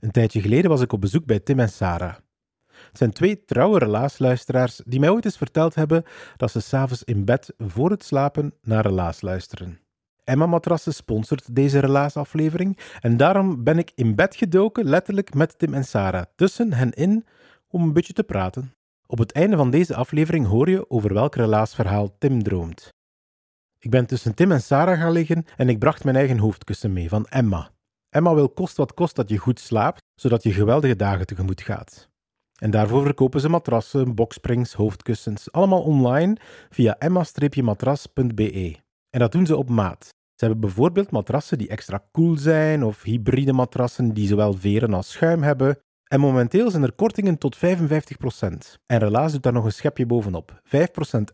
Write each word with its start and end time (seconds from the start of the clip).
Een 0.00 0.10
tijdje 0.10 0.40
geleden 0.40 0.70
was 0.70 0.80
ik 0.80 0.92
op 0.92 1.00
bezoek 1.00 1.24
bij 1.24 1.40
Tim 1.40 1.60
en 1.60 1.68
Sarah. 1.68 2.14
Het 2.66 2.98
zijn 2.98 3.12
twee 3.12 3.44
trouwe 3.44 3.78
relaasluisteraars 3.78 4.80
die 4.84 5.00
mij 5.00 5.08
ooit 5.10 5.24
eens 5.24 5.36
verteld 5.36 5.74
hebben 5.74 6.04
dat 6.36 6.50
ze 6.50 6.60
s'avonds 6.60 7.04
in 7.04 7.24
bed 7.24 7.54
voor 7.58 7.90
het 7.90 8.04
slapen 8.04 8.54
naar 8.62 8.86
relaas 8.86 9.20
luisteren. 9.20 9.80
Emma 10.24 10.46
Matrassen 10.46 10.94
sponsort 10.94 11.54
deze 11.54 11.78
relaasaflevering 11.78 12.78
en 13.00 13.16
daarom 13.16 13.64
ben 13.64 13.78
ik 13.78 13.92
in 13.94 14.14
bed 14.14 14.36
gedoken, 14.36 14.84
letterlijk 14.84 15.34
met 15.34 15.58
Tim 15.58 15.74
en 15.74 15.84
Sarah, 15.84 16.24
tussen 16.36 16.72
hen 16.72 16.92
in, 16.92 17.26
om 17.68 17.82
een 17.82 17.92
beetje 17.92 18.12
te 18.12 18.24
praten. 18.24 18.74
Op 19.06 19.18
het 19.18 19.32
einde 19.32 19.56
van 19.56 19.70
deze 19.70 19.94
aflevering 19.94 20.46
hoor 20.46 20.70
je 20.70 20.90
over 20.90 21.14
welk 21.14 21.34
relaasverhaal 21.34 22.18
Tim 22.18 22.42
droomt. 22.42 22.88
Ik 23.78 23.90
ben 23.90 24.06
tussen 24.06 24.34
Tim 24.34 24.52
en 24.52 24.62
Sarah 24.62 25.00
gaan 25.00 25.12
liggen 25.12 25.44
en 25.56 25.68
ik 25.68 25.78
bracht 25.78 26.04
mijn 26.04 26.16
eigen 26.16 26.38
hoofdkussen 26.38 26.92
mee 26.92 27.08
van 27.08 27.26
Emma. 27.26 27.70
Emma 28.16 28.34
wil 28.34 28.48
kost 28.48 28.76
wat 28.76 28.94
kost 28.94 29.16
dat 29.16 29.28
je 29.28 29.38
goed 29.38 29.60
slaapt, 29.60 30.02
zodat 30.20 30.42
je 30.42 30.52
geweldige 30.52 30.96
dagen 30.96 31.26
tegemoet 31.26 31.62
gaat. 31.62 32.08
En 32.58 32.70
daarvoor 32.70 33.02
verkopen 33.02 33.40
ze 33.40 33.48
matrassen, 33.48 34.14
boksprings, 34.14 34.72
hoofdkussens, 34.72 35.52
allemaal 35.52 35.82
online 35.82 36.36
via 36.70 36.98
emma-matras.be. 36.98 38.76
En 39.10 39.20
dat 39.20 39.32
doen 39.32 39.46
ze 39.46 39.56
op 39.56 39.68
maat. 39.68 40.04
Ze 40.08 40.44
hebben 40.44 40.60
bijvoorbeeld 40.60 41.10
matrassen 41.10 41.58
die 41.58 41.68
extra 41.68 42.04
koel 42.10 42.36
zijn 42.36 42.84
of 42.84 43.02
hybride 43.02 43.52
matrassen 43.52 44.14
die 44.14 44.28
zowel 44.28 44.52
veren 44.52 44.94
als 44.94 45.10
schuim 45.10 45.42
hebben. 45.42 45.78
En 46.08 46.20
momenteel 46.20 46.70
zijn 46.70 46.82
er 46.82 46.92
kortingen 46.92 47.38
tot 47.38 47.56
55%. 47.56 47.60
En 48.86 48.98
Relaas 48.98 49.32
doet 49.32 49.42
daar 49.42 49.52
nog 49.52 49.64
een 49.64 49.72
schepje 49.72 50.06
bovenop. 50.06 50.60
5% 50.64 50.70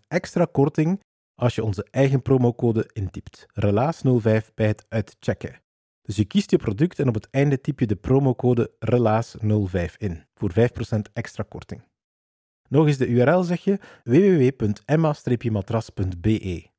extra 0.09 0.47
korting 0.53 1.01
als 1.35 1.55
je 1.55 1.65
onze 1.65 1.87
eigen 1.91 2.23
promocode 2.23 2.91
intypt. 2.93 3.47
Relaas05 3.61 4.55
bij 4.55 4.67
het 4.67 4.87
uitchecken. 4.89 5.61
Dus 6.03 6.17
je 6.17 6.25
kiest 6.25 6.51
je 6.51 6.57
product 6.57 6.99
en 6.99 7.09
op 7.09 7.15
het 7.15 7.31
einde 7.31 7.61
typ 7.61 7.81
je 7.81 7.87
de 7.87 7.97
promocode 7.97 8.73
RELAAS05 8.79 9.97
in 9.97 10.25
voor 10.35 10.53
5% 10.53 10.55
extra 11.13 11.45
korting. 11.49 11.83
Nog 12.69 12.87
eens 12.87 12.97
de 12.97 13.07
URL 13.07 13.43
zeg 13.43 13.65
je 13.65 13.79
www.emma-matras.be. 14.05 16.71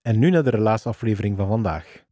En 0.00 0.18
nu 0.18 0.30
naar 0.30 0.44
de 0.44 0.50
relaasaflevering 0.50 1.36
van 1.36 1.48
vandaag. 1.48 2.06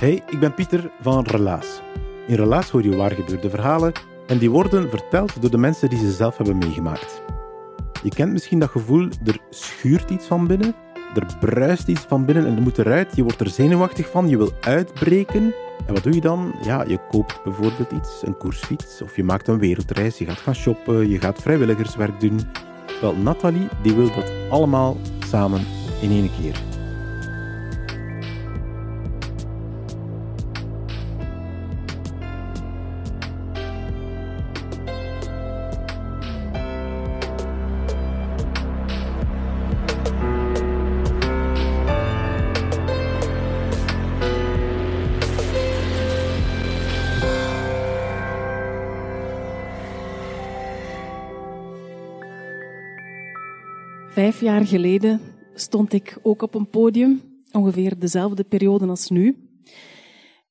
Hey, 0.00 0.22
ik 0.30 0.40
ben 0.40 0.54
Pieter 0.54 0.90
van 1.00 1.24
Relaas. 1.24 1.80
In 2.26 2.34
Relaas 2.34 2.70
hoor 2.70 2.82
je 2.82 2.96
waar 2.96 3.10
gebeurde 3.10 3.50
verhalen 3.50 3.92
en 4.26 4.38
die 4.38 4.50
worden 4.50 4.90
verteld 4.90 5.40
door 5.42 5.50
de 5.50 5.58
mensen 5.58 5.88
die 5.88 5.98
ze 5.98 6.12
zelf 6.12 6.36
hebben 6.36 6.58
meegemaakt. 6.58 7.22
Je 8.02 8.08
kent 8.08 8.32
misschien 8.32 8.58
dat 8.58 8.70
gevoel, 8.70 9.08
er 9.24 9.38
schuurt 9.50 10.10
iets 10.10 10.26
van 10.26 10.46
binnen, 10.46 10.74
er 11.14 11.26
bruist 11.40 11.88
iets 11.88 12.00
van 12.00 12.24
binnen 12.24 12.46
en 12.46 12.56
er 12.56 12.62
moet 12.62 12.78
eruit, 12.78 13.16
je 13.16 13.22
wordt 13.22 13.40
er 13.40 13.50
zenuwachtig 13.50 14.10
van, 14.10 14.28
je 14.28 14.36
wil 14.36 14.52
uitbreken. 14.60 15.54
En 15.86 15.94
wat 15.94 16.02
doe 16.02 16.14
je 16.14 16.20
dan? 16.20 16.54
Ja, 16.62 16.84
je 16.86 16.98
koopt 17.08 17.40
bijvoorbeeld 17.44 17.92
iets, 17.92 18.22
een 18.24 18.36
koersfiets, 18.36 19.02
of 19.02 19.16
je 19.16 19.24
maakt 19.24 19.48
een 19.48 19.58
wereldreis, 19.58 20.18
je 20.18 20.26
gaat 20.26 20.38
gaan 20.38 20.54
shoppen, 20.54 21.08
je 21.08 21.20
gaat 21.20 21.42
vrijwilligerswerk 21.42 22.20
doen. 22.20 22.40
Wel, 23.00 23.16
Nathalie 23.16 23.68
die 23.82 23.94
wil 23.94 24.14
dat 24.14 24.32
allemaal 24.50 24.96
samen 25.26 25.60
in 26.00 26.10
één 26.10 26.30
keer. 26.40 26.69
Geleden 54.66 55.20
stond 55.54 55.92
ik 55.92 56.18
ook 56.22 56.42
op 56.42 56.54
een 56.54 56.68
podium, 56.68 57.22
ongeveer 57.52 57.98
dezelfde 57.98 58.44
periode 58.44 58.86
als 58.86 59.08
nu. 59.08 59.36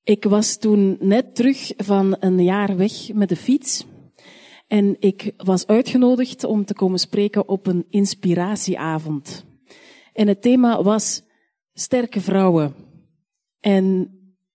Ik 0.04 0.24
was 0.24 0.58
toen 0.58 0.98
net 1.00 1.36
terug 1.36 1.74
van 1.78 2.16
een 2.20 2.44
jaar 2.44 2.78
weg 2.78 3.14
met 3.14 3.30
de 3.30 3.36
fiets. 3.36 3.86
En 4.68 4.96
ik 5.00 5.34
was 5.38 5.68
uitgenodigd 5.68 6.44
om 6.44 6.66
te 6.66 6.74
komen 6.74 7.00
spreken 7.00 7.48
op 7.48 7.68
een 7.68 7.86
inspiratieavond. 7.90 9.46
En 10.14 10.28
het 10.28 10.42
thema 10.42 10.84
was 10.84 11.24
sterke 11.74 12.22
vrouwen. 12.22 12.74
En 13.60 14.14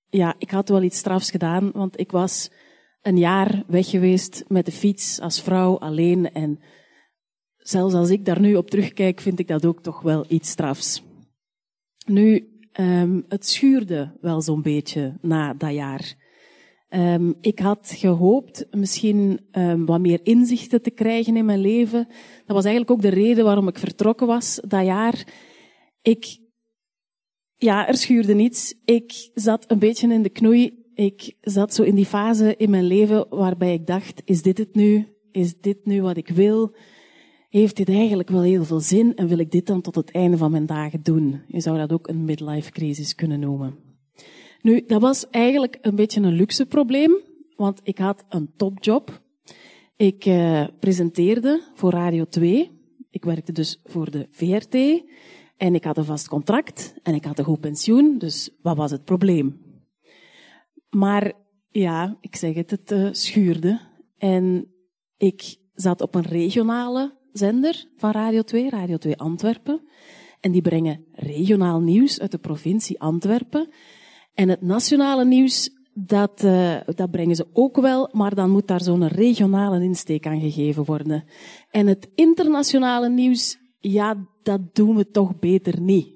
ja, 0.09 0.35
ik 0.39 0.51
had 0.51 0.69
wel 0.69 0.83
iets 0.83 0.99
strafs 0.99 1.31
gedaan, 1.31 1.71
want 1.73 2.01
ik 2.01 2.11
was 2.11 2.51
een 3.03 3.19
jaar 3.19 3.65
weg 3.67 3.91
geweest 3.91 4.45
met 4.49 4.67
de 4.67 4.73
fiets 4.73 5.21
als 5.21 5.43
vrouw 5.43 5.79
alleen 5.79 6.33
en 6.33 6.61
zelfs 7.67 7.95
als 7.95 8.11
ik 8.11 8.25
daar 8.25 8.41
nu 8.41 8.57
op 8.57 8.71
terugkijk, 8.71 9.21
vind 9.21 9.39
ik 9.39 9.49
dat 9.49 9.67
ook 9.67 9.83
toch 9.83 10.01
wel 10.01 10.25
iets 10.29 10.51
strafs. 10.51 11.03
Nu, 12.07 12.49
um, 12.81 13.25
het 13.29 13.47
schuurde 13.47 14.17
wel 14.21 14.41
zo'n 14.41 14.63
beetje 14.63 15.19
na 15.21 15.55
dat 15.55 15.73
jaar. 15.73 16.23
Um, 16.89 17.35
ik 17.41 17.59
had 17.59 17.93
gehoopt 17.97 18.67
misschien 18.71 19.41
um, 19.53 19.87
wat 19.87 20.01
meer 20.01 20.21
inzichten 20.23 20.83
te 20.83 20.91
krijgen 20.91 21.37
in 21.37 21.45
mijn 21.45 21.61
leven. 21.61 22.07
Dat 22.47 22.57
was 22.57 22.65
eigenlijk 22.65 22.91
ook 22.91 23.03
de 23.03 23.21
reden 23.21 23.45
waarom 23.45 23.69
ik 23.69 23.79
vertrokken 23.79 24.27
was 24.27 24.61
dat 24.67 24.85
jaar. 24.85 25.27
Ik, 26.03 26.39
ja, 27.57 27.89
er 27.89 27.97
schuurde 27.97 28.35
niets. 28.35 28.75
Ik 28.85 29.31
zat 29.35 29.71
een 29.71 29.79
beetje 29.79 30.13
in 30.13 30.23
de 30.23 30.29
knoei. 30.29 30.83
Ik 30.95 31.37
zat 31.41 31.75
zo 31.75 31.83
in 31.83 31.95
die 31.95 32.07
fase 32.07 32.57
in 32.57 32.71
mijn 32.71 32.87
leven 32.87 33.27
waarbij 33.29 33.73
ik 33.73 33.87
dacht, 33.87 34.23
is 34.25 34.43
dit 34.43 34.59
het 34.59 34.75
nu? 34.75 35.09
Is 35.33 35.61
dit 35.61 35.85
nu 35.85 36.03
wat 36.03 36.17
ik 36.17 36.29
wil? 36.29 36.75
Heeft 37.59 37.77
dit 37.77 37.89
eigenlijk 37.89 38.29
wel 38.29 38.43
heel 38.43 38.65
veel 38.65 38.81
zin 38.81 39.17
en 39.17 39.29
wil 39.29 39.39
ik 39.39 39.51
dit 39.51 39.67
dan 39.67 39.81
tot 39.81 39.95
het 39.95 40.11
einde 40.11 40.37
van 40.37 40.51
mijn 40.51 40.67
dagen 40.67 41.03
doen? 41.03 41.43
Je 41.47 41.61
zou 41.61 41.79
dat 41.79 41.93
ook 41.93 42.09
een 42.09 42.25
midlife 42.25 42.71
crisis 42.71 43.15
kunnen 43.15 43.41
noemen. 43.41 43.79
Nu, 44.63 44.85
dat 44.87 45.01
was 45.01 45.31
eigenlijk 45.31 45.79
een 45.81 45.95
beetje 45.95 46.21
een 46.21 46.33
luxe 46.33 46.67
probleem, 46.67 47.21
want 47.57 47.81
ik 47.83 47.99
had 47.99 48.25
een 48.29 48.53
topjob. 48.57 49.23
Ik 49.97 50.27
uh, 50.27 50.67
presenteerde 50.81 51.63
voor 51.75 51.91
Radio 51.91 52.25
2. 52.25 52.71
Ik 53.11 53.25
werkte 53.25 53.53
dus 53.53 53.81
voor 53.85 54.11
de 54.11 54.27
VRT. 54.31 55.05
En 55.57 55.75
ik 55.75 55.85
had 55.85 55.97
een 55.97 56.05
vast 56.05 56.29
contract 56.29 56.95
en 57.03 57.15
ik 57.15 57.25
had 57.25 57.39
een 57.39 57.45
goed 57.45 57.61
pensioen, 57.61 58.19
dus 58.19 58.51
wat 58.63 58.77
was 58.77 58.91
het 58.91 59.05
probleem? 59.05 59.61
Maar 60.91 61.33
ja, 61.71 62.17
ik 62.21 62.37
zeg 62.37 62.55
het, 62.55 62.71
het 62.71 62.91
uh, 62.91 63.09
schuurde. 63.13 63.81
En 64.19 64.69
ik 65.17 65.57
zat 65.75 66.01
op 66.01 66.15
een 66.15 66.27
regionale 66.27 67.23
zender 67.35 67.85
van 67.97 68.11
Radio 68.11 68.43
2, 68.43 68.71
Radio 68.71 68.97
2 68.97 69.17
Antwerpen. 69.17 69.81
En 70.41 70.53
die 70.53 70.63
brengen 70.63 71.05
regionaal 71.13 71.81
nieuws 71.81 72.21
uit 72.21 72.31
de 72.31 72.39
provincie 72.39 73.01
Antwerpen. 73.01 73.69
En 74.35 74.49
het 74.49 74.63
nationale 74.63 75.25
nieuws, 75.25 75.71
dat, 75.95 76.43
uh, 76.45 76.77
dat 76.95 77.11
brengen 77.11 77.37
ze 77.37 77.47
ook 77.53 77.77
wel, 77.77 78.09
maar 78.13 78.35
dan 78.35 78.51
moet 78.51 78.67
daar 78.67 78.83
zo'n 78.83 79.09
regionale 79.09 79.83
insteek 79.83 80.27
aan 80.27 80.41
gegeven 80.41 80.85
worden. 80.85 81.25
En 81.71 81.87
het 81.87 82.09
internationale 82.15 83.09
nieuws, 83.09 83.59
ja, 83.79 84.27
dat 84.43 84.75
doen 84.75 84.97
we 84.97 85.11
toch 85.11 85.39
beter 85.39 85.81
niet. 85.81 86.09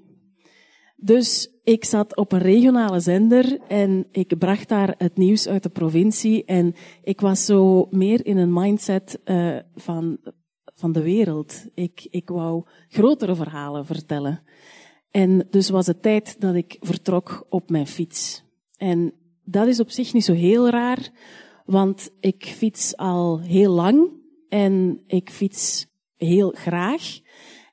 Dus 0.97 1.59
ik 1.65 1.85
zat 1.85 2.17
op 2.17 2.33
een 2.33 2.39
regionale 2.39 3.01
zender 3.01 3.59
en 3.69 4.07
ik 4.11 4.39
bracht 4.39 4.69
daar 4.69 4.95
het 4.99 5.17
nieuws 5.17 5.49
uit 5.49 5.63
de 5.63 5.69
provincie 5.69 6.45
en 6.45 6.75
ik 7.03 7.21
was 7.21 7.45
zo 7.45 7.87
meer 7.91 8.27
in 8.27 8.37
een 8.37 8.53
mindset 8.53 9.21
uh, 9.25 9.57
van 9.75 10.19
van 10.79 10.93
de 10.93 11.03
wereld. 11.03 11.67
Ik, 11.75 12.07
ik 12.11 12.29
wou 12.29 12.65
grotere 12.89 13.35
verhalen 13.35 13.87
vertellen. 13.87 14.43
En 15.11 15.47
dus 15.51 15.71
was 15.71 15.87
het 15.87 16.03
tijd 16.03 16.41
dat 16.41 16.55
ik 16.55 16.77
vertrok 16.81 17.47
op 17.49 17.71
mijn 17.71 17.87
fiets. 17.87 18.43
En 18.77 19.13
dat 19.45 19.67
is 19.67 19.81
op 19.81 19.91
zich 19.91 20.13
niet 20.13 20.25
zo 20.25 20.33
heel 20.33 20.69
raar, 20.69 21.11
want 21.65 22.11
ik 22.21 22.45
fiets 22.45 22.97
al 22.97 23.41
heel 23.41 23.73
lang 23.73 24.11
en 24.49 25.03
ik 25.07 25.31
fiets 25.31 25.87
heel 26.17 26.51
graag. 26.51 27.21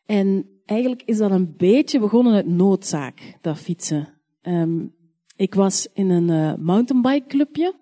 En 0.05 0.49
eigenlijk 0.65 1.01
is 1.05 1.17
dat 1.17 1.31
een 1.31 1.53
beetje 1.57 1.99
begonnen 1.99 2.33
uit 2.33 2.47
noodzaak, 2.47 3.37
dat 3.41 3.57
fietsen. 3.57 4.13
Um, 4.41 4.93
ik 5.35 5.55
was 5.55 5.87
in 5.93 6.09
een 6.09 6.29
uh, 6.29 6.65
mountainbike 6.65 7.27
clubje 7.27 7.75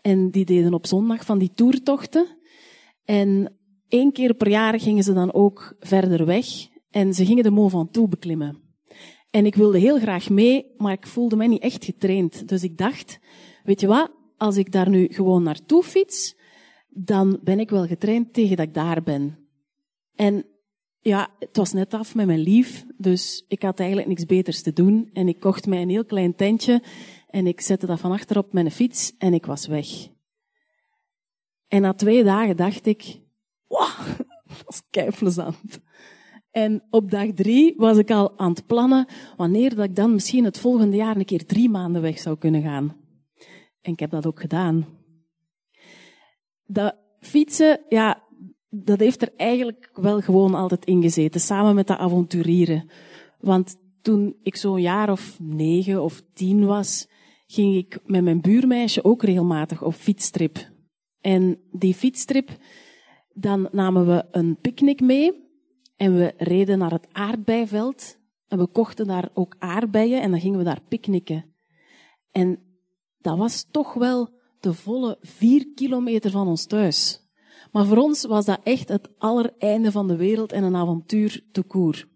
en 0.00 0.30
die 0.30 0.44
deden 0.44 0.74
op 0.74 0.86
zondag 0.86 1.24
van 1.24 1.38
die 1.38 1.52
toertochten. 1.54 2.26
En 3.04 3.57
één 3.88 4.12
keer 4.12 4.34
per 4.34 4.48
jaar 4.48 4.80
gingen 4.80 5.04
ze 5.04 5.12
dan 5.12 5.32
ook 5.32 5.76
verder 5.80 6.26
weg 6.26 6.46
en 6.90 7.14
ze 7.14 7.26
gingen 7.26 7.42
de 7.42 7.50
Mont 7.50 7.70
Ventoux 7.70 8.08
beklimmen. 8.08 8.62
En 9.30 9.46
ik 9.46 9.54
wilde 9.54 9.78
heel 9.78 9.98
graag 9.98 10.30
mee, 10.30 10.66
maar 10.76 10.92
ik 10.92 11.06
voelde 11.06 11.36
mij 11.36 11.46
niet 11.46 11.62
echt 11.62 11.84
getraind. 11.84 12.48
Dus 12.48 12.62
ik 12.62 12.78
dacht, 12.78 13.18
weet 13.64 13.80
je 13.80 13.86
wat, 13.86 14.10
als 14.36 14.56
ik 14.56 14.72
daar 14.72 14.88
nu 14.88 15.08
gewoon 15.10 15.42
naartoe 15.42 15.82
fiets, 15.82 16.36
dan 16.88 17.38
ben 17.42 17.60
ik 17.60 17.70
wel 17.70 17.86
getraind 17.86 18.32
tegen 18.32 18.56
dat 18.56 18.66
ik 18.66 18.74
daar 18.74 19.02
ben. 19.02 19.38
En 20.14 20.46
ja, 21.00 21.28
het 21.38 21.56
was 21.56 21.72
net 21.72 21.94
af 21.94 22.14
met 22.14 22.26
mijn 22.26 22.38
lief, 22.38 22.84
dus 22.96 23.44
ik 23.48 23.62
had 23.62 23.78
eigenlijk 23.78 24.08
niks 24.08 24.24
beters 24.24 24.62
te 24.62 24.72
doen. 24.72 25.10
En 25.12 25.28
ik 25.28 25.40
kocht 25.40 25.66
mij 25.66 25.82
een 25.82 25.90
heel 25.90 26.04
klein 26.04 26.34
tentje 26.34 26.82
en 27.28 27.46
ik 27.46 27.60
zette 27.60 27.86
dat 27.86 28.00
van 28.00 28.12
achter 28.12 28.38
op 28.38 28.52
mijn 28.52 28.70
fiets 28.70 29.14
en 29.18 29.34
ik 29.34 29.46
was 29.46 29.66
weg. 29.66 29.88
En 31.68 31.82
na 31.82 31.94
twee 31.94 32.24
dagen 32.24 32.56
dacht 32.56 32.86
ik, 32.86 33.20
wow, 33.68 34.06
dat 34.48 34.64
is 34.66 34.82
keiplezant. 34.90 35.80
En 36.50 36.82
op 36.90 37.10
dag 37.10 37.32
drie 37.34 37.74
was 37.76 37.96
ik 37.96 38.10
al 38.10 38.38
aan 38.38 38.50
het 38.50 38.66
plannen 38.66 39.06
wanneer 39.36 39.74
dat 39.74 39.84
ik 39.84 39.96
dan 39.96 40.12
misschien 40.12 40.44
het 40.44 40.58
volgende 40.58 40.96
jaar 40.96 41.16
een 41.16 41.24
keer 41.24 41.46
drie 41.46 41.68
maanden 41.68 42.02
weg 42.02 42.18
zou 42.18 42.38
kunnen 42.38 42.62
gaan. 42.62 42.96
En 43.80 43.92
ik 43.92 44.00
heb 44.00 44.10
dat 44.10 44.26
ook 44.26 44.40
gedaan. 44.40 44.86
Dat 46.64 46.96
fietsen, 47.20 47.80
ja, 47.88 48.22
dat 48.68 48.98
heeft 48.98 49.22
er 49.22 49.32
eigenlijk 49.36 49.90
wel 49.92 50.20
gewoon 50.20 50.54
altijd 50.54 50.84
in 50.84 51.02
gezeten, 51.02 51.40
samen 51.40 51.74
met 51.74 51.86
dat 51.86 51.98
avonturieren. 51.98 52.90
Want 53.40 53.76
toen 54.02 54.36
ik 54.42 54.56
zo'n 54.56 54.80
jaar 54.80 55.10
of 55.10 55.36
negen 55.40 56.02
of 56.02 56.22
tien 56.34 56.66
was, 56.66 57.08
ging 57.46 57.76
ik 57.76 57.98
met 58.04 58.22
mijn 58.24 58.40
buurmeisje 58.40 59.04
ook 59.04 59.22
regelmatig 59.22 59.82
op 59.82 59.94
fietstrip. 59.94 60.70
En 61.20 61.60
die 61.70 61.94
fietstrip, 61.94 62.50
dan 63.40 63.68
namen 63.72 64.06
we 64.06 64.24
een 64.30 64.56
picknick 64.60 65.00
mee 65.00 65.46
en 65.96 66.16
we 66.16 66.34
reden 66.36 66.78
naar 66.78 66.90
het 66.90 67.08
aardbeiveld 67.12 68.18
en 68.48 68.58
we 68.58 68.66
kochten 68.66 69.06
daar 69.06 69.30
ook 69.34 69.56
aardbeien 69.58 70.22
en 70.22 70.30
dan 70.30 70.40
gingen 70.40 70.58
we 70.58 70.64
daar 70.64 70.82
picknicken. 70.88 71.54
En 72.30 72.58
dat 73.18 73.38
was 73.38 73.66
toch 73.70 73.94
wel 73.94 74.28
de 74.60 74.74
volle 74.74 75.18
vier 75.20 75.72
kilometer 75.74 76.30
van 76.30 76.46
ons 76.46 76.66
thuis. 76.66 77.26
Maar 77.72 77.86
voor 77.86 77.96
ons 77.96 78.24
was 78.24 78.44
dat 78.44 78.60
echt 78.62 78.88
het 78.88 79.18
allereinde 79.18 79.92
van 79.92 80.08
de 80.08 80.16
wereld 80.16 80.52
en 80.52 80.64
een 80.64 80.76
avontuur 80.76 81.44
te 81.52 81.62
koer. 81.62 82.08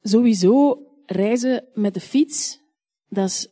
Sowieso 0.00 0.82
reizen 1.06 1.68
met 1.74 1.94
de 1.94 2.00
fiets, 2.00 2.60
dat 3.08 3.28
is 3.28 3.48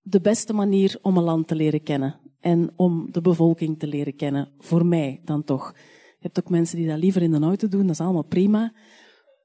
de 0.00 0.20
beste 0.20 0.52
manier 0.52 0.98
om 1.02 1.16
een 1.16 1.22
land 1.22 1.48
te 1.48 1.54
leren 1.54 1.82
kennen. 1.82 2.27
En 2.40 2.70
om 2.76 3.08
de 3.12 3.20
bevolking 3.20 3.78
te 3.78 3.86
leren 3.86 4.16
kennen. 4.16 4.48
Voor 4.58 4.86
mij 4.86 5.20
dan 5.24 5.44
toch. 5.44 5.72
Je 6.18 6.24
hebt 6.24 6.38
ook 6.38 6.50
mensen 6.50 6.76
die 6.76 6.86
dat 6.86 6.98
liever 6.98 7.22
in 7.22 7.30
de 7.30 7.40
auto 7.40 7.68
doen, 7.68 7.82
dat 7.82 7.90
is 7.90 8.00
allemaal 8.00 8.22
prima. 8.22 8.72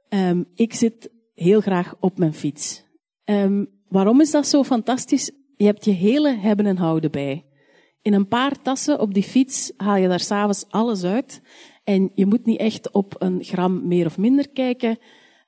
Um, 0.09 0.45
ik 0.55 0.73
zit 0.73 1.11
heel 1.33 1.61
graag 1.61 1.95
op 1.99 2.17
mijn 2.17 2.33
fiets. 2.33 2.85
Um, 3.25 3.67
waarom 3.87 4.21
is 4.21 4.31
dat 4.31 4.47
zo 4.47 4.63
fantastisch? 4.63 5.31
Je 5.55 5.65
hebt 5.65 5.85
je 5.85 5.91
hele 5.91 6.35
hebben 6.35 6.65
en 6.65 6.77
houden 6.77 7.11
bij. 7.11 7.45
In 8.01 8.13
een 8.13 8.27
paar 8.27 8.61
tassen 8.61 8.99
op 8.99 9.13
die 9.13 9.23
fiets 9.23 9.71
haal 9.77 9.95
je 9.95 10.07
daar 10.07 10.19
s'avonds 10.19 10.65
alles 10.69 11.03
uit. 11.03 11.41
En 11.83 12.11
je 12.15 12.25
moet 12.25 12.45
niet 12.45 12.59
echt 12.59 12.91
op 12.91 13.15
een 13.17 13.43
gram 13.43 13.87
meer 13.87 14.05
of 14.05 14.17
minder 14.17 14.49
kijken. 14.49 14.97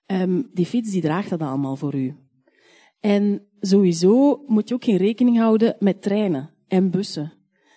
Um, 0.05 0.49
die 0.53 0.65
fiets 0.65 0.91
die 0.91 1.01
draagt 1.01 1.29
dat 1.29 1.41
allemaal 1.41 1.75
voor 1.75 1.95
u. 1.95 2.15
En 2.99 3.47
sowieso 3.59 4.43
moet 4.47 4.69
je 4.69 4.75
ook 4.75 4.83
geen 4.83 4.97
rekening 4.97 5.37
houden 5.37 5.75
met 5.79 6.01
treinen 6.01 6.54
en 6.67 6.91
bussen. 6.91 7.33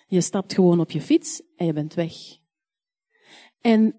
Je 0.07 0.21
stapt 0.21 0.53
gewoon 0.53 0.79
op 0.79 0.91
je 0.91 1.01
fiets 1.01 1.41
en 1.55 1.65
je 1.65 1.73
bent 1.73 1.93
weg. 1.93 2.13
En 3.61 3.95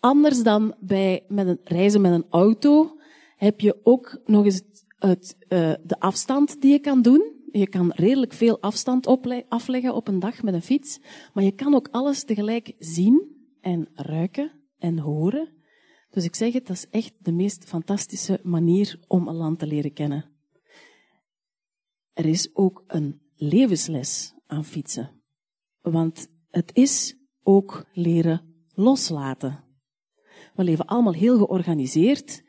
anders 0.00 0.42
dan 0.42 0.74
bij 0.80 1.24
met 1.28 1.46
een, 1.46 1.60
reizen 1.64 2.00
met 2.00 2.12
een 2.12 2.26
auto, 2.30 2.96
heb 3.36 3.60
je 3.60 3.80
ook 3.82 4.20
nog 4.24 4.44
eens 4.44 4.62
het, 4.98 5.36
uh, 5.48 5.72
de 5.82 6.00
afstand 6.00 6.60
die 6.60 6.72
je 6.72 6.78
kan 6.78 7.02
doen. 7.02 7.40
Je 7.52 7.68
kan 7.68 7.90
redelijk 7.94 8.32
veel 8.32 8.60
afstand 8.60 9.06
afleggen 9.48 9.94
op 9.94 10.08
een 10.08 10.18
dag 10.18 10.42
met 10.42 10.54
een 10.54 10.62
fiets, 10.62 11.00
maar 11.34 11.44
je 11.44 11.52
kan 11.52 11.74
ook 11.74 11.88
alles 11.90 12.24
tegelijk 12.24 12.72
zien 12.78 13.46
en 13.60 13.88
ruiken 13.94 14.52
en 14.78 14.98
horen. 14.98 15.48
Dus 16.10 16.24
ik 16.24 16.34
zeg 16.34 16.52
het, 16.52 16.66
dat 16.66 16.76
is 16.76 16.88
echt 16.90 17.12
de 17.18 17.32
meest 17.32 17.64
fantastische 17.64 18.40
manier 18.42 18.98
om 19.06 19.28
een 19.28 19.34
land 19.34 19.58
te 19.58 19.66
leren 19.66 19.92
kennen. 19.92 20.30
Er 22.12 22.26
is 22.26 22.54
ook 22.54 22.84
een 22.86 23.21
levensles 23.42 24.34
aan 24.46 24.64
fietsen. 24.64 25.10
Want 25.80 26.28
het 26.50 26.70
is 26.74 27.16
ook 27.42 27.84
leren 27.92 28.66
loslaten. 28.74 29.64
We 30.54 30.64
leven 30.64 30.86
allemaal 30.86 31.12
heel 31.12 31.38
georganiseerd, 31.38 32.42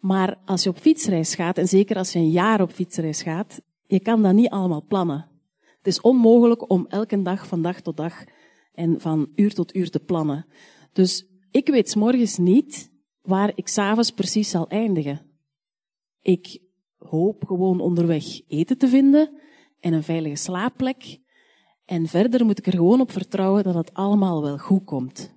maar 0.00 0.40
als 0.44 0.62
je 0.62 0.68
op 0.68 0.78
fietsreis 0.78 1.34
gaat, 1.34 1.58
en 1.58 1.68
zeker 1.68 1.96
als 1.96 2.12
je 2.12 2.18
een 2.18 2.30
jaar 2.30 2.60
op 2.60 2.70
fietsreis 2.70 3.22
gaat, 3.22 3.60
je 3.86 4.00
kan 4.00 4.22
dat 4.22 4.34
niet 4.34 4.50
allemaal 4.50 4.84
plannen. 4.84 5.30
Het 5.58 5.86
is 5.86 6.00
onmogelijk 6.00 6.70
om 6.70 6.86
elke 6.88 7.22
dag 7.22 7.46
van 7.46 7.62
dag 7.62 7.80
tot 7.80 7.96
dag 7.96 8.24
en 8.72 9.00
van 9.00 9.30
uur 9.34 9.54
tot 9.54 9.76
uur 9.76 9.90
te 9.90 10.00
plannen. 10.00 10.46
Dus 10.92 11.26
ik 11.50 11.68
weet 11.68 11.90
s 11.90 11.94
morgens 11.94 12.38
niet 12.38 12.92
waar 13.20 13.52
ik 13.54 13.68
s'avonds 13.68 14.10
precies 14.10 14.50
zal 14.50 14.68
eindigen. 14.68 15.20
Ik 16.20 16.62
hoop 16.96 17.44
gewoon 17.44 17.80
onderweg 17.80 18.48
eten 18.48 18.78
te 18.78 18.88
vinden 18.88 19.40
en 19.82 19.92
een 19.92 20.02
veilige 20.02 20.36
slaapplek. 20.36 21.18
En 21.84 22.06
verder 22.06 22.44
moet 22.44 22.58
ik 22.58 22.66
er 22.66 22.72
gewoon 22.72 23.00
op 23.00 23.12
vertrouwen 23.12 23.62
dat 23.62 23.74
het 23.74 23.94
allemaal 23.94 24.42
wel 24.42 24.58
goed 24.58 24.84
komt. 24.84 25.34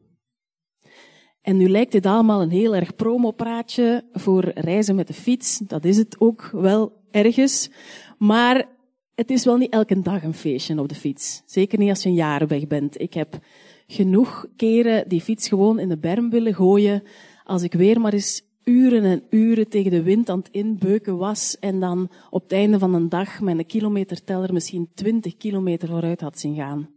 En 1.42 1.57
nu 1.57 1.69
lijkt 1.69 1.92
dit 1.92 2.06
allemaal 2.06 2.42
een 2.42 2.50
heel 2.50 2.75
erg 2.75 2.95
promopraatje 2.95 4.06
voor 4.12 4.44
reizen 4.44 4.95
met 4.95 5.07
de 5.07 5.13
fiets. 5.13 5.57
Dat 5.57 5.86
is 5.86 5.97
het 5.97 6.19
ook 6.19 6.50
wel 6.51 6.94
ergens. 7.12 7.69
Maar 8.18 8.69
het 9.16 9.30
is 9.30 9.45
wel 9.45 9.57
niet 9.57 9.71
elke 9.71 10.02
dag 10.02 10.23
een 10.23 10.33
feestje 10.33 10.80
op 10.80 10.90
de 10.90 10.95
fiets. 10.95 11.42
Zeker 11.45 11.80
niet 11.80 11.90
als 11.90 12.04
je 12.04 12.09
een 12.09 12.16
jaar 12.16 12.47
weg 12.47 12.68
bent. 12.68 13.02
Ik 13.02 13.14
heb 13.14 13.40
genoeg 13.87 14.45
keren 14.56 15.09
die 15.09 15.21
fiets 15.21 15.47
gewoon 15.47 15.80
in 15.80 15.90
de 15.90 15.97
berm 15.97 16.30
willen 16.30 16.56
gooien. 16.56 17.04
Als 17.44 17.64
ik 17.64 17.73
weer 17.73 18.02
maar 18.02 18.14
eens 18.14 18.42
uren 18.66 19.04
en 19.04 19.24
uren 19.30 19.69
tegen 19.69 19.92
de 19.92 20.04
wind 20.04 20.30
aan 20.30 20.38
het 20.38 20.50
inbeuken 20.52 21.18
was 21.18 21.60
en 21.60 21.80
dan 21.80 22.12
op 22.30 22.44
het 22.44 22.52
einde 22.52 22.80
van 22.80 22.94
een 22.94 23.10
dag 23.10 23.42
mijn 23.42 23.66
kilometerteller 23.66 24.54
misschien 24.54 24.90
20 24.94 25.38
kilometer 25.38 25.88
vooruit 25.88 26.22
had 26.22 26.40
zien 26.40 26.56
gaan. 26.56 26.90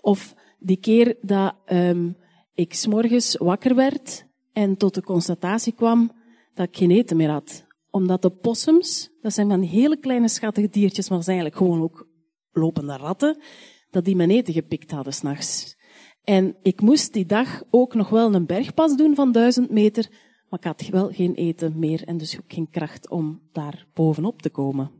Of 0.00 0.34
die 0.58 0.76
keer 0.76 1.16
dat 1.20 1.54
um, 1.66 2.16
ik 2.54 2.74
s'morgens 2.74 3.36
wakker 3.36 3.74
werd 3.74 4.26
en 4.52 4.76
tot 4.76 4.94
de 4.94 5.02
constatatie 5.02 5.72
kwam 5.72 6.12
dat 6.54 6.68
ik 6.68 6.76
geen 6.76 6.90
eten 6.90 7.16
meer 7.16 7.30
had. 7.30 7.66
Omdat 7.90 8.22
de 8.22 8.30
possums, 8.30 9.10
dat 9.20 9.32
zijn 9.32 9.48
van 9.48 9.62
hele 9.62 9.96
kleine 9.96 10.28
schattige 10.28 10.68
diertjes, 10.68 11.08
maar 11.08 11.22
zijn 11.22 11.38
eigenlijk 11.38 11.66
gewoon 11.66 11.82
ook 11.82 12.08
lopende 12.52 12.96
ratten, 12.96 13.42
dat 13.90 14.04
die 14.04 14.16
mijn 14.16 14.30
eten 14.30 14.52
gepikt 14.52 14.90
hadden 14.90 15.12
s'nachts. 15.12 15.76
En 16.24 16.56
ik 16.62 16.80
moest 16.80 17.12
die 17.12 17.26
dag 17.26 17.62
ook 17.70 17.94
nog 17.94 18.08
wel 18.08 18.34
een 18.34 18.46
bergpas 18.46 18.96
doen 18.96 19.14
van 19.14 19.32
duizend 19.32 19.70
meter, 19.70 20.08
maar 20.52 20.60
ik 20.60 20.66
had 20.66 20.88
wel 20.88 21.12
geen 21.12 21.34
eten 21.34 21.78
meer 21.78 22.04
en 22.04 22.16
dus 22.16 22.38
ook 22.38 22.52
geen 22.52 22.70
kracht 22.70 23.10
om 23.10 23.40
daar 23.52 23.86
bovenop 23.94 24.42
te 24.42 24.50
komen. 24.50 24.90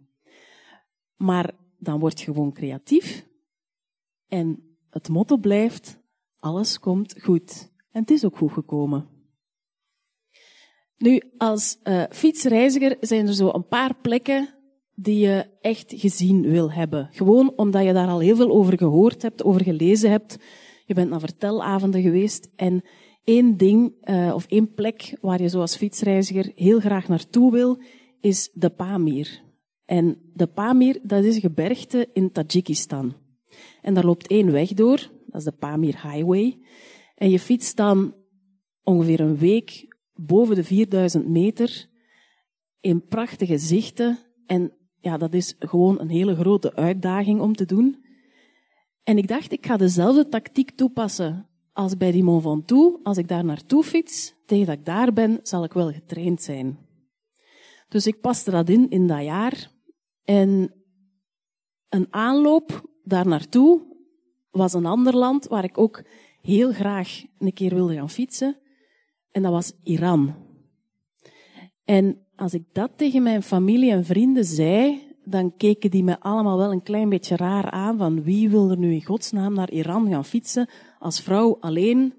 Maar 1.17 1.55
dan 1.79 1.99
word 1.99 2.21
je 2.21 2.25
gewoon 2.25 2.53
creatief 2.53 3.27
en 4.29 4.77
het 4.91 5.09
motto 5.09 5.37
blijft, 5.37 5.99
alles 6.39 6.79
komt 6.79 7.23
goed. 7.23 7.73
En 7.91 8.01
het 8.01 8.11
is 8.11 8.25
ook 8.25 8.37
goed 8.37 8.53
gekomen. 8.53 9.09
Nu, 10.97 11.23
als 11.39 11.79
uh, 11.85 12.05
fietsreiziger 12.11 12.97
zijn 13.01 13.27
er 13.27 13.35
zo 13.35 13.49
een 13.49 13.69
paar 13.69 13.95
plekken 13.95 14.55
die 14.95 15.19
je 15.19 15.47
echt 15.61 15.93
gezien 15.97 16.43
wil 16.43 16.73
hebben. 16.73 17.09
Gewoon 17.11 17.53
omdat 17.57 17.85
je 17.85 17.93
daar 17.93 18.09
al 18.09 18.21
heel 18.21 18.37
veel 18.37 18.51
over 18.51 18.79
gehoord 18.79 19.23
hebt, 19.23 19.45
over 19.45 19.63
gelezen 19.63 20.11
hebt. 20.11 20.37
Je 20.87 20.95
bent 20.95 21.11
naar 21.11 21.21
vertelavonden 21.21 22.03
geweest 22.03 22.49
en 22.57 22.83
één 23.25 23.57
ding 23.57 23.93
uh, 24.05 24.33
of 24.35 24.47
één 24.47 24.75
plek 24.75 25.17
waar 25.21 25.43
je 25.43 25.49
zoals 25.49 25.76
fietsreiziger 25.76 26.52
heel 26.55 26.81
graag 26.81 27.09
naartoe 27.09 27.52
wil, 27.52 27.79
is 28.21 28.50
de 28.52 28.71
Pamir. 28.71 29.43
En 29.85 30.19
de 30.35 30.47
Pamir, 30.47 30.99
dat 31.02 31.25
is 31.25 31.35
een 31.35 31.41
gebergte 31.41 32.09
in 32.12 32.33
Tajikistan. 32.33 33.14
En 33.83 33.95
daar 33.95 34.05
loopt 34.05 34.26
één 34.26 34.52
weg 34.52 34.69
door, 34.69 34.97
dat 35.26 35.41
is 35.41 35.45
de 35.45 35.52
Pamir 35.52 36.02
Highway. 36.02 36.59
En 37.14 37.31
je 37.31 37.38
fietst 37.38 37.76
dan 37.76 38.14
ongeveer 38.83 39.21
een 39.21 39.38
week 39.38 39.97
boven 40.14 40.55
de 40.55 40.64
4000 40.64 41.29
meter 41.29 41.88
in 42.81 43.07
prachtige 43.07 43.59
zichten. 43.59 44.19
En 44.47 44.73
ja, 45.00 45.17
dat 45.17 45.35
is 45.35 45.57
gewoon 45.59 46.00
een 46.00 46.09
hele 46.09 46.35
grote 46.35 46.75
uitdaging 46.75 47.41
om 47.41 47.55
te 47.55 47.64
doen. 47.64 48.05
En 49.02 49.19
ik 49.19 49.29
dacht, 49.29 49.52
ik 49.52 49.67
ga 49.67 49.76
dezelfde 49.76 50.29
tactiek 50.29 50.71
toepassen 50.71 51.47
als 51.73 51.97
bij 51.97 52.12
die 52.12 52.23
Mont 52.23 52.43
Ventoux. 52.43 52.99
Als 53.02 53.17
ik 53.17 53.29
daar 53.29 53.45
naartoe 53.45 53.85
fiets, 53.85 54.35
tegen 54.47 54.67
dat 54.67 54.75
ik 54.75 54.85
daar 54.85 55.12
ben, 55.12 55.41
zal 55.43 55.64
ik 55.64 55.73
wel 55.73 55.93
getraind 55.93 56.43
zijn. 56.43 56.79
Dus 57.88 58.07
ik 58.07 58.21
paste 58.21 58.50
dat 58.50 58.69
in 58.69 58.91
in 58.91 59.07
dat 59.07 59.23
jaar. 59.23 59.71
En 60.25 60.75
een 61.88 62.07
aanloop 62.11 62.91
daar 63.05 63.26
naartoe 63.26 63.83
was 64.50 64.73
een 64.73 64.87
ander 64.87 65.17
land 65.17 65.47
waar 65.47 65.64
ik 65.64 65.79
ook 65.79 66.05
heel 66.41 66.73
graag 66.73 67.23
een 67.38 67.52
keer 67.52 67.75
wilde 67.75 67.95
gaan 67.95 68.11
fietsen. 68.11 68.57
En 69.31 69.43
dat 69.43 69.52
was 69.52 69.73
Iran. 69.83 70.35
En 71.85 72.26
als 72.37 72.55
ik 72.55 72.64
dat 72.73 72.91
tegen 72.97 73.23
mijn 73.23 73.43
familie 73.43 73.91
en 73.91 74.05
vrienden 74.05 74.45
zei, 74.45 75.02
dan 75.25 75.57
keken 75.57 75.91
die 75.91 76.05
me 76.05 76.21
allemaal 76.21 76.59
wel 76.59 76.73
een 76.73 76.83
klein 76.83 77.09
beetje 77.09 77.37
raar 77.37 77.71
aan 77.71 77.99
van 77.99 78.23
wie 78.23 78.50
wil 78.50 78.71
er 78.71 78.79
nu 78.79 78.93
in 78.93 79.05
godsnaam 79.05 79.55
naar 79.55 79.71
Iran 79.71 80.09
gaan 80.09 80.25
fietsen 80.25 80.69
als 81.03 81.21
vrouw 81.21 81.57
alleen. 81.61 82.15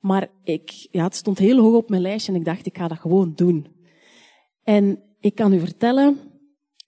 Maar 0.00 0.28
ik, 0.44 0.88
ja, 0.90 1.04
het 1.04 1.14
stond 1.14 1.38
heel 1.38 1.58
hoog 1.58 1.74
op 1.74 1.88
mijn 1.88 2.02
lijstje 2.02 2.32
en 2.32 2.38
ik 2.38 2.44
dacht, 2.44 2.66
ik 2.66 2.76
ga 2.76 2.88
dat 2.88 2.98
gewoon 2.98 3.32
doen. 3.34 3.66
En 4.62 5.02
ik 5.20 5.34
kan 5.34 5.52
u 5.52 5.58
vertellen, 5.58 6.18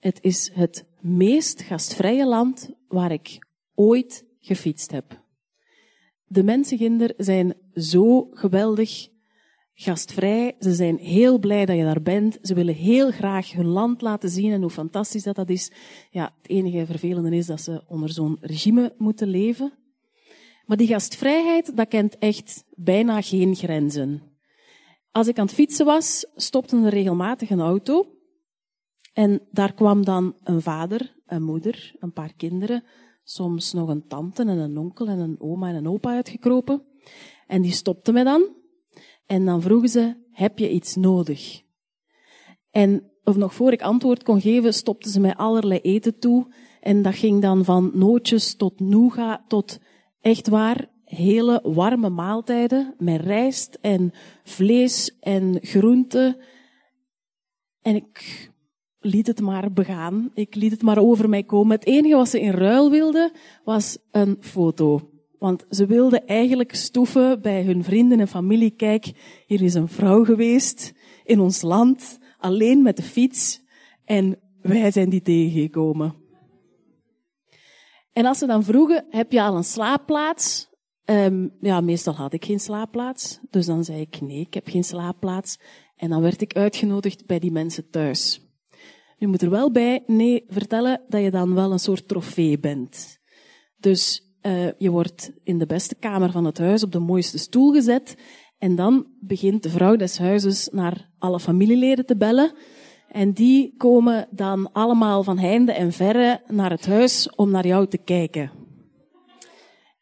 het 0.00 0.18
is 0.20 0.50
het 0.54 0.84
meest 1.00 1.62
gastvrije 1.62 2.26
land 2.26 2.70
waar 2.88 3.12
ik 3.12 3.38
ooit 3.74 4.24
gefietst 4.40 4.90
heb. 4.90 5.22
De 6.26 6.42
mensen 6.42 7.14
zijn 7.16 7.54
zo 7.74 8.28
geweldig 8.30 9.08
gastvrij. 9.74 10.56
Ze 10.60 10.74
zijn 10.74 10.96
heel 10.96 11.38
blij 11.38 11.66
dat 11.66 11.76
je 11.76 11.82
daar 11.82 12.02
bent. 12.02 12.38
Ze 12.42 12.54
willen 12.54 12.74
heel 12.74 13.10
graag 13.10 13.52
hun 13.52 13.66
land 13.66 14.02
laten 14.02 14.30
zien 14.30 14.52
en 14.52 14.60
hoe 14.60 14.70
fantastisch 14.70 15.22
dat 15.22 15.36
dat 15.36 15.48
is. 15.48 15.72
Ja, 16.10 16.34
het 16.42 16.50
enige 16.50 16.86
vervelende 16.86 17.36
is 17.36 17.46
dat 17.46 17.60
ze 17.60 17.84
onder 17.86 18.10
zo'n 18.10 18.36
regime 18.40 18.94
moeten 18.98 19.28
leven. 19.28 19.72
Maar 20.66 20.76
die 20.76 20.86
gastvrijheid, 20.86 21.76
dat 21.76 21.88
kent 21.88 22.18
echt 22.18 22.64
bijna 22.74 23.20
geen 23.20 23.54
grenzen. 23.54 24.22
Als 25.10 25.26
ik 25.26 25.38
aan 25.38 25.46
het 25.46 25.54
fietsen 25.54 25.86
was, 25.86 26.26
stopte 26.34 26.76
er 26.76 26.88
regelmatig 26.88 27.50
een 27.50 27.60
auto. 27.60 28.06
En 29.12 29.40
daar 29.50 29.74
kwam 29.74 30.04
dan 30.04 30.34
een 30.42 30.62
vader, 30.62 31.16
een 31.26 31.42
moeder, 31.42 31.94
een 31.98 32.12
paar 32.12 32.32
kinderen, 32.36 32.84
soms 33.24 33.72
nog 33.72 33.88
een 33.88 34.06
tante 34.06 34.42
en 34.42 34.48
een 34.58 34.78
onkel 34.78 35.06
en 35.06 35.18
een 35.18 35.40
oma 35.40 35.68
en 35.68 35.74
een 35.74 35.88
opa 35.88 36.14
uitgekropen. 36.14 36.82
En 37.46 37.62
die 37.62 37.72
stopten 37.72 38.14
me 38.14 38.24
dan. 38.24 38.48
En 39.26 39.44
dan 39.44 39.62
vroegen 39.62 39.88
ze, 39.88 40.16
heb 40.30 40.58
je 40.58 40.70
iets 40.70 40.96
nodig? 40.96 41.62
En 42.70 43.10
of 43.24 43.36
nog 43.36 43.54
voor 43.54 43.72
ik 43.72 43.82
antwoord 43.82 44.22
kon 44.22 44.40
geven, 44.40 44.74
stopten 44.74 45.10
ze 45.10 45.20
mij 45.20 45.34
allerlei 45.34 45.80
eten 45.80 46.18
toe. 46.18 46.46
En 46.80 47.02
dat 47.02 47.14
ging 47.14 47.42
dan 47.42 47.64
van 47.64 47.90
nootjes 47.94 48.54
tot 48.54 48.80
nougat 48.80 49.40
tot 49.48 49.78
echt 50.24 50.48
waar 50.48 50.88
hele 51.04 51.60
warme 51.62 52.08
maaltijden 52.08 52.94
met 52.98 53.20
rijst 53.20 53.78
en 53.80 54.12
vlees 54.44 55.16
en 55.20 55.58
groenten. 55.60 56.36
En 57.82 57.94
ik 57.94 58.50
liet 58.98 59.26
het 59.26 59.40
maar 59.40 59.72
begaan. 59.72 60.30
Ik 60.34 60.54
liet 60.54 60.70
het 60.70 60.82
maar 60.82 60.98
over 60.98 61.28
mij 61.28 61.42
komen. 61.42 61.76
Het 61.76 61.86
enige 61.86 62.16
wat 62.16 62.28
ze 62.28 62.40
in 62.40 62.50
ruil 62.50 62.90
wilden, 62.90 63.32
was 63.64 63.98
een 64.10 64.36
foto. 64.40 65.10
Want 65.38 65.64
ze 65.70 65.86
wilden 65.86 66.26
eigenlijk 66.26 66.74
stoeven 66.74 67.42
bij 67.42 67.64
hun 67.64 67.84
vrienden 67.84 68.20
en 68.20 68.28
familie. 68.28 68.70
Kijk, 68.70 69.12
hier 69.46 69.62
is 69.62 69.74
een 69.74 69.88
vrouw 69.88 70.24
geweest 70.24 70.92
in 71.24 71.40
ons 71.40 71.62
land, 71.62 72.18
alleen 72.38 72.82
met 72.82 72.96
de 72.96 73.02
fiets. 73.02 73.62
En 74.04 74.38
wij 74.62 74.90
zijn 74.90 75.10
die 75.10 75.22
tegengekomen. 75.22 76.23
En 78.14 78.26
als 78.26 78.38
ze 78.38 78.46
dan 78.46 78.64
vroegen, 78.64 79.06
heb 79.10 79.32
je 79.32 79.42
al 79.42 79.56
een 79.56 79.64
slaapplaats? 79.64 80.68
Um, 81.04 81.56
ja, 81.60 81.80
meestal 81.80 82.14
had 82.14 82.32
ik 82.32 82.44
geen 82.44 82.60
slaapplaats. 82.60 83.38
Dus 83.50 83.66
dan 83.66 83.84
zei 83.84 84.00
ik, 84.00 84.20
nee, 84.20 84.40
ik 84.40 84.54
heb 84.54 84.68
geen 84.68 84.84
slaapplaats. 84.84 85.58
En 85.96 86.10
dan 86.10 86.22
werd 86.22 86.40
ik 86.40 86.54
uitgenodigd 86.56 87.26
bij 87.26 87.38
die 87.38 87.52
mensen 87.52 87.90
thuis. 87.90 88.40
Je 89.16 89.26
moet 89.26 89.42
er 89.42 89.50
wel 89.50 89.70
bij 89.70 90.02
nee, 90.06 90.44
vertellen 90.48 91.02
dat 91.08 91.22
je 91.22 91.30
dan 91.30 91.54
wel 91.54 91.72
een 91.72 91.78
soort 91.78 92.08
trofee 92.08 92.58
bent. 92.58 93.18
Dus 93.76 94.22
uh, 94.42 94.72
je 94.78 94.90
wordt 94.90 95.32
in 95.42 95.58
de 95.58 95.66
beste 95.66 95.94
kamer 95.94 96.30
van 96.30 96.44
het 96.44 96.58
huis 96.58 96.82
op 96.82 96.92
de 96.92 96.98
mooiste 96.98 97.38
stoel 97.38 97.72
gezet. 97.72 98.16
En 98.58 98.76
dan 98.76 99.06
begint 99.20 99.62
de 99.62 99.70
vrouw 99.70 99.96
des 99.96 100.18
huizes 100.18 100.68
naar 100.72 101.10
alle 101.18 101.40
familieleden 101.40 102.06
te 102.06 102.16
bellen. 102.16 102.52
En 103.14 103.32
die 103.32 103.74
komen 103.76 104.28
dan 104.30 104.72
allemaal 104.72 105.22
van 105.22 105.38
heinde 105.38 105.72
en 105.72 105.92
verre 105.92 106.40
naar 106.46 106.70
het 106.70 106.86
huis 106.86 107.30
om 107.34 107.50
naar 107.50 107.66
jou 107.66 107.86
te 107.86 107.98
kijken. 107.98 108.50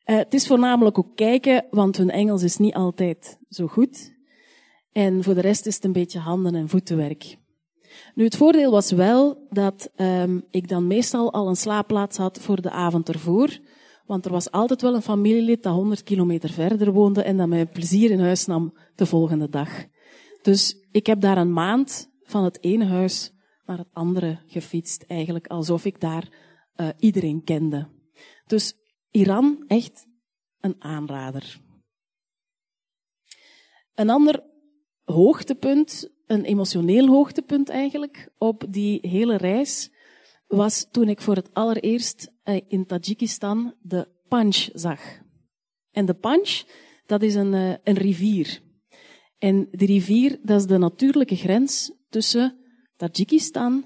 Uh, 0.06 0.16
het 0.16 0.34
is 0.34 0.46
voornamelijk 0.46 0.98
ook 0.98 1.16
kijken, 1.16 1.64
want 1.70 1.96
hun 1.96 2.10
Engels 2.10 2.42
is 2.42 2.56
niet 2.56 2.74
altijd 2.74 3.38
zo 3.48 3.66
goed. 3.66 4.14
En 4.92 5.22
voor 5.22 5.34
de 5.34 5.40
rest 5.40 5.66
is 5.66 5.74
het 5.74 5.84
een 5.84 5.92
beetje 5.92 6.18
handen- 6.18 6.54
en 6.54 6.68
voetenwerk. 6.68 7.36
Nu, 8.14 8.24
het 8.24 8.36
voordeel 8.36 8.70
was 8.70 8.90
wel 8.90 9.46
dat 9.50 9.90
um, 9.96 10.44
ik 10.50 10.68
dan 10.68 10.86
meestal 10.86 11.32
al 11.32 11.48
een 11.48 11.56
slaapplaats 11.56 12.16
had 12.16 12.38
voor 12.40 12.62
de 12.62 12.70
avond 12.70 13.08
ervoor. 13.08 13.58
Want 14.06 14.24
er 14.24 14.32
was 14.32 14.50
altijd 14.50 14.82
wel 14.82 14.94
een 14.94 15.02
familielid 15.02 15.62
dat 15.62 15.74
100 15.74 16.02
kilometer 16.02 16.50
verder 16.50 16.92
woonde 16.92 17.22
en 17.22 17.36
dat 17.36 17.48
mij 17.48 17.66
plezier 17.66 18.10
in 18.10 18.20
huis 18.20 18.46
nam 18.46 18.74
de 18.94 19.06
volgende 19.06 19.48
dag. 19.48 19.68
Dus 20.42 20.76
ik 20.92 21.06
heb 21.06 21.20
daar 21.20 21.36
een 21.38 21.52
maand 21.52 22.10
van 22.32 22.44
het 22.44 22.62
ene 22.62 22.84
huis 22.84 23.32
naar 23.66 23.78
het 23.78 23.88
andere 23.92 24.38
gefietst, 24.46 25.02
eigenlijk 25.02 25.46
alsof 25.46 25.84
ik 25.84 26.00
daar 26.00 26.28
uh, 26.76 26.88
iedereen 26.98 27.44
kende. 27.44 27.88
Dus 28.46 28.74
Iran, 29.10 29.64
echt 29.66 30.06
een 30.60 30.76
aanrader. 30.78 31.60
Een 33.94 34.10
ander 34.10 34.42
hoogtepunt 35.04 36.10
een 36.32 36.44
emotioneel 36.44 37.06
hoogtepunt 37.06 37.68
eigenlijk 37.68 38.28
op 38.38 38.64
die 38.68 38.98
hele 39.02 39.36
reis 39.36 39.90
was 40.46 40.86
toen 40.90 41.08
ik 41.08 41.20
voor 41.20 41.34
het 41.34 41.54
allereerst 41.54 42.32
eh, 42.42 42.60
in 42.68 42.86
Tajikistan 42.86 43.74
de 43.82 44.08
Panch 44.28 44.68
zag. 44.72 45.00
En 45.90 46.06
de 46.06 46.14
Panch, 46.14 46.62
dat 47.06 47.22
is 47.22 47.34
een, 47.34 47.54
eh, 47.54 47.74
een 47.84 47.96
rivier. 47.96 48.60
En 49.38 49.68
die 49.70 49.86
rivier, 49.86 50.38
dat 50.42 50.60
is 50.60 50.66
de 50.66 50.78
natuurlijke 50.78 51.36
grens 51.36 51.92
tussen 52.12 52.58
Tajikistan 52.96 53.84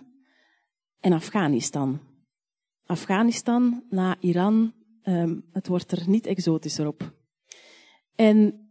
en 1.00 1.12
Afghanistan. 1.12 2.00
Afghanistan 2.87 3.85
na 3.90 4.16
Iran, 4.21 4.73
um, 5.04 5.45
het 5.52 5.66
wordt 5.66 5.92
er 5.92 6.09
niet 6.09 6.26
exotischer 6.26 6.87
op. 6.87 7.14
En 8.14 8.68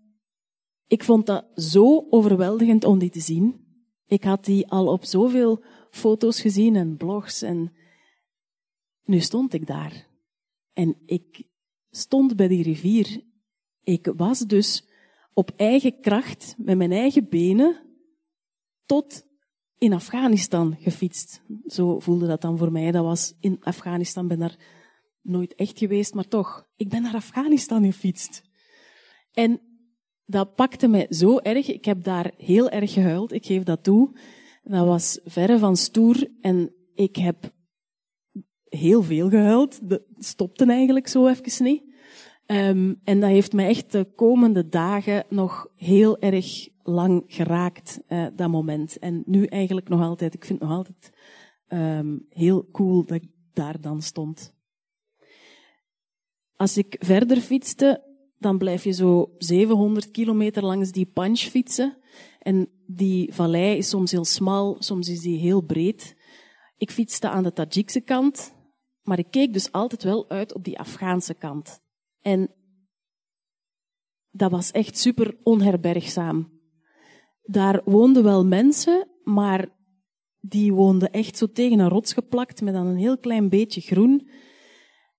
ik 0.88 1.04
vond 1.04 1.26
dat 1.26 1.46
zo 1.56 2.08
overweldigend 2.10 2.84
om 2.84 3.00
die 3.00 3.10
te 3.10 3.20
zien. 3.20 3.66
Ik 4.06 4.24
had 4.24 4.46
die 4.46 4.68
al 4.68 4.88
op 4.88 5.06
zoveel 5.06 5.64
foto's 5.90 6.42
gezien 6.42 6.76
en 6.76 6.98
blogs 6.98 7.42
en 7.42 7.74
nu 9.04 9.20
stond 9.20 9.54
ik 9.54 9.68
daar. 9.68 10.08
En 10.74 10.96
ik 11.06 11.44
stond 11.90 12.36
bij 12.36 12.48
die 12.48 12.64
rivier. 12.64 13.24
Ik 13.84 14.14
was 14.16 14.40
dus 14.40 14.88
op 15.34 15.52
eigen 15.56 16.00
kracht, 16.02 16.56
met 16.58 16.78
mijn 16.78 16.92
eigen 16.92 17.30
benen, 17.30 17.86
tot 18.86 19.26
in 19.77 19.94
Afghanistan 19.94 20.75
gefietst. 20.79 21.41
Zo 21.65 22.00
voelde 22.00 22.27
dat 22.27 22.41
dan 22.41 22.58
voor 22.58 22.72
mij. 22.72 22.91
Dat 22.91 23.03
was 23.03 23.34
in 23.39 23.58
Afghanistan, 23.60 24.27
ben 24.27 24.39
daar 24.39 24.58
nooit 25.22 25.55
echt 25.55 25.77
geweest, 25.77 26.13
maar 26.13 26.27
toch, 26.27 26.67
ik 26.75 26.89
ben 26.89 27.01
naar 27.01 27.15
Afghanistan 27.15 27.84
gefietst. 27.84 28.44
En 29.32 29.62
dat 30.25 30.55
pakte 30.55 30.88
mij 30.88 31.05
zo 31.10 31.38
erg. 31.38 31.67
Ik 31.67 31.86
heb 31.86 32.03
daar 32.03 32.34
heel 32.38 32.70
erg 32.70 32.94
gehuild. 32.94 33.32
Ik 33.32 33.46
geef 33.46 33.63
dat 33.63 33.84
toe. 33.84 34.17
Dat 34.63 34.86
was 34.86 35.20
verre 35.24 35.60
van 35.60 35.75
stoer. 35.75 36.27
En 36.41 36.74
ik 36.94 37.15
heb 37.15 37.53
heel 38.63 39.03
veel 39.03 39.29
gehuild. 39.29 39.89
Dat 39.89 40.01
stopte 40.17 40.65
eigenlijk 40.65 41.08
zo 41.08 41.27
even 41.27 41.63
niet. 41.63 41.84
Um, 42.48 43.00
en 43.04 43.20
dat 43.20 43.30
heeft 43.30 43.54
mij 43.54 43.68
echt 43.68 43.92
de 43.92 44.08
komende 44.16 44.68
dagen 44.68 45.25
nog 45.30 45.68
heel 45.75 46.20
erg 46.20 46.68
lang 46.84 47.24
geraakt, 47.28 48.02
uh, 48.10 48.28
dat 48.36 48.50
moment. 48.50 49.00
En 49.00 49.24
nu 49.25 49.46
eigenlijk 49.46 49.90
nog 49.90 50.02
altijd. 50.02 50.34
Ik 50.34 50.46
vind 50.46 50.60
het 50.60 50.70
nog 50.70 50.78
altijd 50.78 51.12
um, 51.68 52.25
heel 52.30 52.68
cool 52.72 53.06
dat 53.06 53.22
ik 53.22 53.30
daar 53.54 53.82
dan 53.82 54.02
stond. 54.02 54.54
Als 56.56 56.78
ik 56.78 56.96
verder 57.00 57.38
fietste, 57.38 58.04
dan 58.40 58.58
blijf 58.58 58.84
je 58.84 58.92
zo 58.92 59.32
700 59.38 60.12
kilometer 60.12 60.64
langs 60.64 60.92
die 60.92 61.06
punch 61.06 61.40
fietsen. 61.40 61.98
En 62.40 62.70
die 62.88 63.34
vallei 63.34 63.78
is 63.78 63.90
soms 63.90 64.12
heel 64.12 64.25
smal, 64.25 64.75
soms 64.80 65.10
is 65.10 65.22
die 65.22 65.38
heel 65.38 65.62
breed. 65.62 66.16
Ik 66.78 66.92
fietste 66.92 67.30
aan 67.30 67.44
de 67.44 67.54
Tajikse 67.54 68.02
kant, 68.02 68.54
maar 69.02 69.20
ik 69.20 69.32
keek 69.32 69.54
dus 69.54 69.72
altijd 69.72 70.04
wel 70.04 70.30
uit 70.30 70.54
op 70.54 70.64
die 70.64 70.80
Afghaanse 70.80 71.34
kant. 71.34 71.84
En 72.25 72.51
dat 74.32 74.51
was 74.51 74.72
echt 74.72 74.98
super 74.98 75.38
onherbergzaam. 75.44 76.53
daar 77.44 77.82
woonden 77.84 78.24
wel 78.24 78.46
mensen, 78.46 79.08
maar 79.24 79.70
die 80.39 80.74
woonden 80.74 81.12
echt 81.12 81.38
zo 81.38 81.51
tegen 81.51 81.79
een 81.79 81.89
rots 81.89 82.13
geplakt 82.13 82.62
met 82.62 82.74
dan 82.74 82.88
een 82.88 82.98
heel 82.98 83.17
klein 83.17 83.50
beetje 83.50 83.82
groen. 83.82 84.29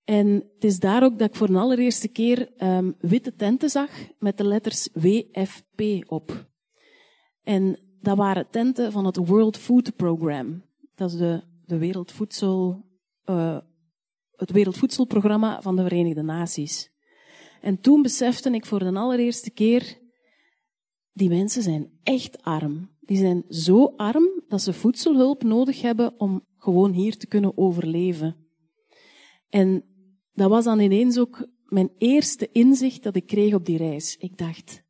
En 0.05 0.27
het 0.55 0.65
is 0.65 0.79
daar 0.79 1.03
ook 1.03 1.19
dat 1.19 1.29
ik 1.29 1.35
voor 1.35 1.47
de 1.47 1.59
allereerste 1.59 2.09
keer 2.09 2.63
um, 2.63 2.95
witte 2.99 3.35
tenten 3.35 3.71
zag 3.71 3.91
met 4.19 4.37
de 4.37 4.45
letters 4.45 4.89
WFP 4.93 5.83
op. 6.07 6.49
En 7.43 7.79
dat 8.01 8.17
waren 8.17 8.51
tenten 8.51 8.93
van 8.93 9.05
het 9.07 9.17
World 9.17 9.57
Food 9.57 9.97
Program. 9.97 10.65
Dat 10.95 11.11
is 11.11 11.17
de, 11.17 11.43
de 11.65 11.79
Wereldvoedsel, 11.79 12.85
uh, 13.25 13.59
het 14.37 14.51
Wereldvoedselprogramma 14.51 15.63
van 15.63 15.77
de 15.77 15.83
Verenigde 15.83 16.23
Naties. 16.23 16.95
En 17.61 17.81
toen 17.81 18.03
besefte 18.03 18.51
ik 18.51 18.67
voor 18.67 18.79
de 18.79 18.93
allereerste 18.93 19.51
keer, 19.51 19.99
die 21.13 21.29
mensen 21.29 21.63
zijn 21.63 21.91
echt 22.03 22.43
arm. 22.43 22.91
Die 23.01 23.17
zijn 23.17 23.45
zo 23.49 23.93
arm 23.97 24.43
dat 24.49 24.63
ze 24.63 24.73
voedselhulp 24.73 25.43
nodig 25.43 25.81
hebben 25.81 26.21
om 26.21 26.47
gewoon 26.57 26.93
hier 26.93 27.17
te 27.17 27.27
kunnen 27.27 27.59
overleven. 27.59 28.37
En 29.49 29.85
dat 30.33 30.51
was 30.51 30.65
dan 30.65 30.81
ineens 30.81 31.19
ook 31.19 31.49
mijn 31.65 31.91
eerste 31.99 32.49
inzicht 32.53 33.03
dat 33.03 33.17
ik 33.17 33.27
kreeg 33.27 33.55
op 33.55 33.65
die 33.65 33.77
reis. 33.77 34.17
Ik 34.17 34.39
dacht, 34.39 34.83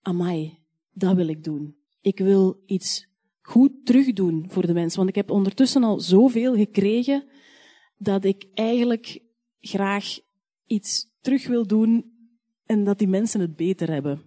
amai, 0.00 0.58
dat 0.92 1.16
wil 1.16 1.28
ik 1.28 1.44
doen. 1.44 1.76
Ik 2.00 2.18
wil 2.18 2.62
iets 2.66 3.06
goed 3.40 3.86
terugdoen 3.86 4.44
voor 4.48 4.66
de 4.66 4.72
mensen. 4.72 4.98
Want 4.98 5.08
ik 5.08 5.14
heb 5.14 5.30
ondertussen 5.30 5.84
al 5.84 6.00
zoveel 6.00 6.56
gekregen 6.56 7.28
dat 7.96 8.24
ik 8.24 8.46
eigenlijk 8.52 9.22
graag 9.60 10.18
iets 10.66 11.12
terug 11.24 11.46
wil 11.46 11.66
doen 11.66 12.12
en 12.66 12.84
dat 12.84 12.98
die 12.98 13.08
mensen 13.08 13.40
het 13.40 13.56
beter 13.56 13.90
hebben. 13.90 14.22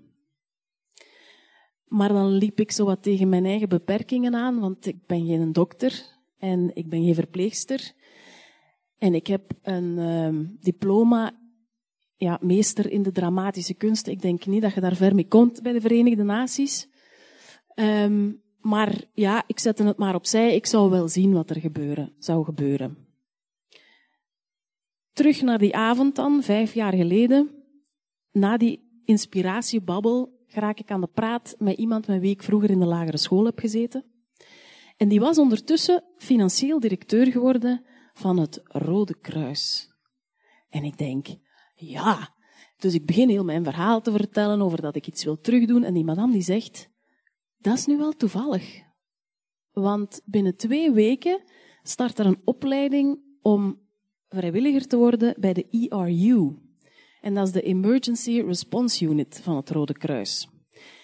Maar 1.86 2.10
dan 2.10 2.32
liep 2.32 2.60
ik 2.60 2.72
zo 2.72 2.86
wat 2.86 3.04
tegen 3.04 3.30
mijn 3.30 3.46
eigen 3.46 3.70
beperkingen 3.70 4.36
aan, 4.36 4.60
want 4.60 4.86
ik 4.86 5.06
ben 5.06 5.25
geen 5.25 5.51
dokter 5.51 6.04
en 6.38 6.75
ik 6.75 6.89
ben 6.89 7.04
geen 7.04 7.16
verpleegster. 7.16 7.92
En 8.98 9.13
ik 9.13 9.27
heb 9.27 9.51
een 9.62 9.98
uh, 9.98 10.50
diploma 10.60 11.39
ja, 12.16 12.39
meester 12.42 12.92
in 12.92 13.04
de 13.04 13.12
dramatische 13.12 13.74
kunsten. 13.74 14.12
Ik 14.12 14.22
denk 14.22 14.46
niet 14.46 14.62
dat 14.62 14.74
je 14.74 14.82
daar 14.82 14.96
ver 14.96 15.16
mee 15.16 15.27
komt 15.27 15.62
bij 15.62 15.74
de 15.74 15.82
Verenigde 15.82 16.24
Naties. 16.24 16.88
Um, 17.75 18.42
maar 18.62 19.04
ja, 19.13 19.44
ik 19.48 19.60
zette 19.60 19.84
het 19.84 19.98
maar 19.98 20.16
opzij. 20.16 20.56
Ik 20.56 20.66
zou 20.66 20.89
wel 20.89 21.08
zien 21.08 21.34
wat 21.34 21.50
er 21.50 21.60
gebeuren, 21.60 22.13
zou 22.20 22.44
gebeuren. 22.46 23.07
Terug 25.18 25.42
naar 25.42 25.58
die 25.58 25.76
avond 25.76 26.16
dan, 26.16 26.44
vijf 26.44 26.74
jaar 26.74 26.94
geleden. 26.94 27.50
Na 28.32 28.58
die 28.58 29.02
inspiratiebabbel 29.06 30.46
raak 30.48 30.80
ik 30.80 30.92
aan 30.92 31.02
de 31.02 31.08
praat 31.08 31.56
met 31.60 31.78
iemand 31.78 32.08
met 32.08 32.20
wie 32.20 32.32
ik 32.32 32.44
vroeger 32.44 32.70
in 32.70 32.80
de 32.80 32.86
lagere 32.86 33.18
school 33.18 33.46
heb 33.46 33.60
gezeten. 33.60 34.06
En 34.98 35.08
die 35.08 35.20
was 35.20 35.38
ondertussen 35.38 36.04
financieel 36.18 36.80
directeur 36.80 37.32
geworden 37.32 37.86
van 38.14 38.40
het 38.40 38.62
Rode 38.64 39.20
Kruis. 39.20 39.92
En 40.70 40.84
ik 40.84 40.98
denk, 40.98 41.28
ja. 41.74 42.36
Dus 42.78 42.94
ik 42.94 43.06
begin 43.06 43.30
heel 43.30 43.44
mijn 43.44 43.64
verhaal 43.64 44.02
te 44.02 44.12
vertellen 44.12 44.62
over 44.62 44.82
dat 44.82 44.96
ik 44.96 45.08
iets 45.08 45.24
wil 45.24 45.40
terugdoen. 45.40 45.84
En 45.84 45.94
die 45.94 46.06
madame 46.06 46.34
die 46.34 46.42
zegt, 46.42 46.90
dat 47.58 47.78
is 47.78 47.86
nu 47.86 47.98
wel 47.98 48.12
toevallig. 48.12 48.82
Want 49.72 50.22
binnen 50.26 50.56
twee 50.56 50.92
weken 50.92 51.44
start 51.84 52.20
er 52.20 52.26
een 52.26 52.42
opleiding 52.44 53.20
om 53.42 53.86
vrijwilliger 54.29 54.88
te 54.88 54.98
worden 54.98 55.36
bij 55.39 55.53
de 55.53 55.65
ERU. 55.69 56.55
En 57.22 57.34
dat 57.34 57.48
is 57.48 57.53
de 57.53 57.62
Emergency 57.62 58.41
Response 58.41 59.05
Unit 59.05 59.39
van 59.43 59.55
het 59.55 59.69
Rode 59.69 59.93
Kruis. 59.93 60.50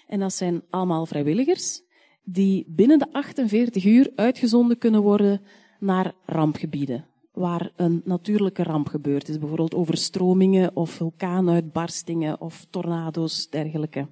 En 0.07 0.19
dat 0.19 0.33
zijn 0.33 0.63
allemaal 0.69 1.05
vrijwilligers 1.05 1.81
die 2.23 2.65
binnen 2.67 2.99
de 2.99 3.13
48 3.13 3.85
uur 3.85 4.11
uitgezonden 4.15 4.77
kunnen 4.77 5.01
worden 5.01 5.41
naar 5.79 6.13
rampgebieden. 6.25 7.07
Waar 7.31 7.71
een 7.75 8.01
natuurlijke 8.05 8.63
ramp 8.63 8.87
gebeurd 8.87 9.29
is. 9.29 9.39
Bijvoorbeeld 9.39 9.73
overstromingen 9.73 10.75
of 10.75 10.89
vulkaanuitbarstingen 10.89 12.41
of 12.41 12.65
tornado's, 12.69 13.49
dergelijke. 13.49 14.07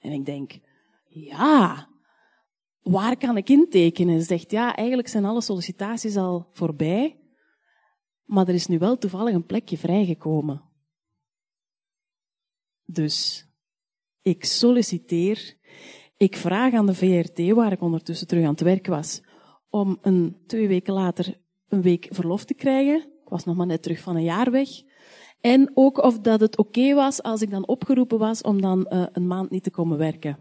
En 0.00 0.12
ik 0.12 0.26
denk, 0.26 0.58
ja, 1.08 1.88
waar 2.82 3.16
kan 3.16 3.36
ik 3.36 3.48
intekenen? 3.48 4.22
Zegt 4.22 4.50
ja, 4.50 4.76
eigenlijk 4.76 5.08
zijn 5.08 5.24
alle 5.24 5.40
sollicitaties 5.40 6.16
al 6.16 6.46
voorbij. 6.52 7.16
Maar 8.30 8.48
er 8.48 8.54
is 8.54 8.66
nu 8.66 8.78
wel 8.78 8.98
toevallig 8.98 9.34
een 9.34 9.46
plekje 9.46 9.78
vrijgekomen. 9.78 10.62
Dus 12.84 13.46
ik 14.22 14.44
solliciteer. 14.44 15.56
Ik 16.16 16.36
vraag 16.36 16.72
aan 16.72 16.86
de 16.86 16.94
VRT, 16.94 17.50
waar 17.50 17.72
ik 17.72 17.80
ondertussen 17.80 18.26
terug 18.26 18.44
aan 18.44 18.50
het 18.50 18.60
werk 18.60 18.86
was, 18.86 19.22
om 19.68 19.98
een, 20.02 20.36
twee 20.46 20.68
weken 20.68 20.94
later 20.94 21.40
een 21.68 21.82
week 21.82 22.08
verlof 22.10 22.44
te 22.44 22.54
krijgen. 22.54 22.96
Ik 22.96 23.28
was 23.28 23.44
nog 23.44 23.56
maar 23.56 23.66
net 23.66 23.82
terug 23.82 24.00
van 24.00 24.16
een 24.16 24.22
jaar 24.22 24.50
weg. 24.50 24.68
En 25.40 25.70
ook 25.74 25.98
of 25.98 26.18
dat 26.18 26.40
het 26.40 26.56
oké 26.56 26.94
was 26.94 27.22
als 27.22 27.42
ik 27.42 27.50
dan 27.50 27.66
opgeroepen 27.66 28.18
was 28.18 28.42
om 28.42 28.60
dan 28.60 28.86
uh, 28.90 29.06
een 29.12 29.26
maand 29.26 29.50
niet 29.50 29.62
te 29.62 29.70
komen 29.70 29.98
werken. 29.98 30.38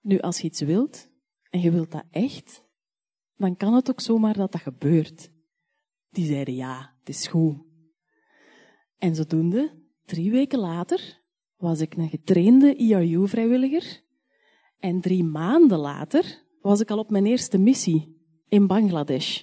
Nu, 0.00 0.18
als 0.18 0.40
je 0.40 0.46
iets 0.46 0.60
wilt, 0.60 1.08
en 1.50 1.60
je 1.60 1.70
wilt 1.70 1.90
dat 1.90 2.04
echt, 2.10 2.64
dan 3.36 3.56
kan 3.56 3.74
het 3.74 3.90
ook 3.90 4.00
zomaar 4.00 4.36
dat 4.36 4.52
dat 4.52 4.60
gebeurt. 4.60 5.31
Die 6.12 6.26
zeiden 6.26 6.54
ja, 6.54 6.94
het 6.98 7.08
is 7.08 7.26
goed. 7.26 7.56
En 8.98 9.14
zodoende, 9.14 9.70
drie 10.04 10.30
weken 10.30 10.58
later, 10.58 11.22
was 11.56 11.80
ik 11.80 11.94
een 11.96 12.08
getrainde 12.08 12.74
IRU-vrijwilliger. 12.74 14.02
En 14.78 15.00
drie 15.00 15.24
maanden 15.24 15.78
later 15.78 16.44
was 16.60 16.80
ik 16.80 16.90
al 16.90 16.98
op 16.98 17.10
mijn 17.10 17.26
eerste 17.26 17.58
missie 17.58 18.16
in 18.48 18.66
Bangladesh. 18.66 19.42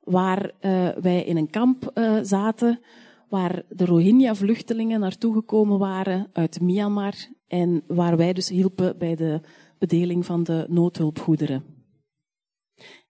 Waar 0.00 0.44
uh, 0.44 0.88
wij 0.88 1.24
in 1.24 1.36
een 1.36 1.50
kamp 1.50 1.90
uh, 1.94 2.18
zaten, 2.22 2.80
waar 3.28 3.62
de 3.68 3.84
Rohingya-vluchtelingen 3.84 5.00
naartoe 5.00 5.34
gekomen 5.34 5.78
waren 5.78 6.30
uit 6.32 6.60
Myanmar. 6.60 7.14
En 7.46 7.84
waar 7.86 8.16
wij 8.16 8.32
dus 8.32 8.48
hielpen 8.48 8.98
bij 8.98 9.14
de 9.14 9.40
bedeling 9.78 10.26
van 10.26 10.42
de 10.42 10.66
noodhulpgoederen. 10.68 11.64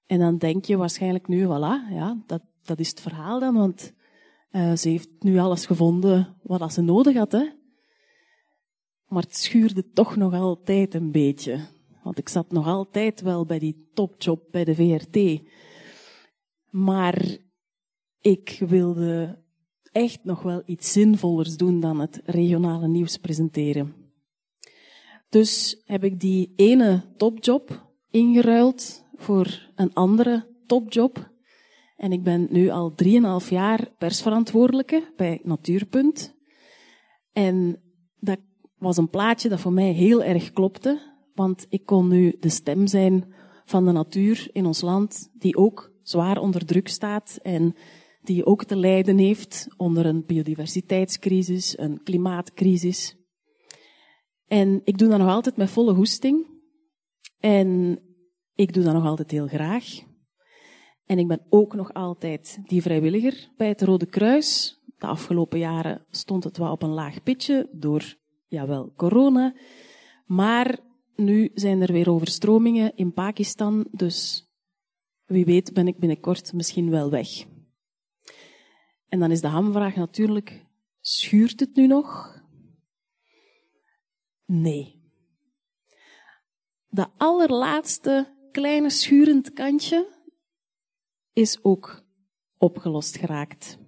En 0.07 0.19
dan 0.19 0.39
denk 0.39 0.65
je 0.65 0.77
waarschijnlijk 0.77 1.29
nu, 1.29 1.45
voilà, 1.45 1.93
ja, 1.93 2.23
dat, 2.27 2.43
dat 2.67 2.79
is 2.79 2.89
het 2.89 3.01
verhaal 3.01 3.41
dan, 3.41 3.55
want 3.55 3.93
uh, 4.51 4.77
ze 4.77 4.89
heeft 4.89 5.09
nu 5.19 5.39
alles 5.39 5.67
gevonden 5.67 6.37
wat 6.43 6.73
ze 6.73 6.83
nodig 6.83 7.17
had. 7.17 7.33
Hè? 7.33 7.49
Maar 9.09 9.23
het 9.23 9.37
schuurde 9.37 9.91
toch 9.91 10.17
nog 10.17 10.35
altijd 10.35 10.95
een 10.95 11.11
beetje. 11.11 11.67
Want 12.03 12.19
ik 12.19 12.29
zat 12.29 12.53
nog 12.53 12.67
altijd 12.67 13.21
wel 13.21 13.45
bij 13.45 13.59
die 13.59 13.91
topjob 13.95 14.43
bij 14.51 14.65
de 14.65 14.75
VRT. 14.75 15.43
Maar 16.71 17.37
ik 18.21 18.63
wilde 18.69 19.43
echt 19.93 20.25
nog 20.25 20.43
wel 20.43 20.63
iets 20.67 20.93
zinvollers 20.93 21.57
doen 21.57 21.81
dan 21.81 22.01
het 22.01 22.21
regionale 22.25 22.89
nieuws 22.89 23.17
presenteren. 23.17 23.95
Dus 25.29 25.83
heb 25.85 26.05
ik 26.05 26.21
die 26.21 26.53
ene 26.57 27.03
topjob 27.17 27.93
ingeruild 28.11 29.05
voor 29.15 29.71
een 29.75 29.95
andere 29.95 30.47
topjob. 30.67 31.33
En 32.05 32.13
ik 32.13 32.23
ben 32.23 32.47
nu 32.51 32.69
al 32.69 32.95
drieënhalf 32.95 33.51
jaar 33.51 33.91
persverantwoordelijke 33.99 35.13
bij 35.17 35.41
Natuurpunt. 35.43 36.35
En 37.33 37.83
dat 38.19 38.39
was 38.79 38.97
een 38.97 39.09
plaatje 39.09 39.49
dat 39.49 39.61
voor 39.61 39.73
mij 39.73 39.93
heel 39.93 40.23
erg 40.23 40.51
klopte, 40.51 41.01
want 41.35 41.67
ik 41.69 41.87
kon 41.87 42.09
nu 42.09 42.37
de 42.41 42.49
stem 42.49 42.87
zijn 42.87 43.35
van 43.65 43.85
de 43.85 43.93
natuur 43.93 44.49
in 44.53 44.67
ons 44.67 44.81
land, 44.81 45.31
die 45.39 45.57
ook 45.57 45.93
zwaar 46.03 46.39
onder 46.39 46.67
druk 46.67 46.89
staat 46.89 47.39
en 47.43 47.75
die 48.23 48.47
ook 48.47 48.65
te 48.65 48.77
lijden 48.77 49.19
heeft 49.19 49.69
onder 49.77 50.07
een 50.07 50.25
biodiversiteitscrisis, 50.27 51.79
een 51.79 52.03
klimaatcrisis. 52.03 53.17
En 54.47 54.81
ik 54.85 54.99
doe 54.99 55.09
dat 55.09 55.19
nog 55.19 55.29
altijd 55.29 55.57
met 55.57 55.71
volle 55.71 55.93
hoesting. 55.95 56.47
En 57.39 57.99
ik 58.55 58.73
doe 58.73 58.85
dat 58.85 58.95
nog 58.95 59.05
altijd 59.05 59.31
heel 59.31 59.47
graag. 59.47 60.13
En 61.07 61.19
ik 61.19 61.29
ben 61.29 61.47
ook 61.49 61.75
nog 61.75 61.93
altijd 61.93 62.59
die 62.67 62.83
vrijwilliger 62.83 63.51
bij 63.57 63.69
het 63.69 63.83
Rode 63.83 64.07
Kruis. 64.07 64.79
De 64.99 65.07
afgelopen 65.07 65.59
jaren 65.59 66.07
stond 66.11 66.45
het 66.45 66.57
wel 66.57 66.71
op 66.71 66.83
een 66.83 66.93
laag 66.93 67.23
pitje 67.23 67.69
door, 67.73 68.15
jawel, 68.47 68.93
corona. 68.97 69.55
Maar 70.27 70.79
nu 71.17 71.51
zijn 71.55 71.83
er 71.83 71.93
weer 71.93 72.11
overstromingen 72.11 72.97
in 72.97 73.13
Pakistan, 73.13 73.87
dus 73.91 74.49
wie 75.25 75.45
weet 75.45 75.73
ben 75.73 75.87
ik 75.87 75.99
binnenkort 75.99 76.53
misschien 76.53 76.91
wel 76.91 77.11
weg. 77.11 77.29
En 79.09 79.21
dan 79.21 79.31
is 79.31 79.41
de 79.41 79.47
hamvraag 79.47 79.95
natuurlijk, 79.95 80.67
schuurt 81.01 81.61
het 81.61 81.77
nu 81.77 81.87
nog? 81.87 82.41
Nee. 84.47 85.03
De 86.89 87.07
allerlaatste 87.17 88.35
kleine 88.53 88.91
schurend 88.91 89.53
kantje 89.53 90.14
is 91.35 91.59
ook 91.63 92.03
opgelost 92.59 93.17
geraakt. 93.17 93.79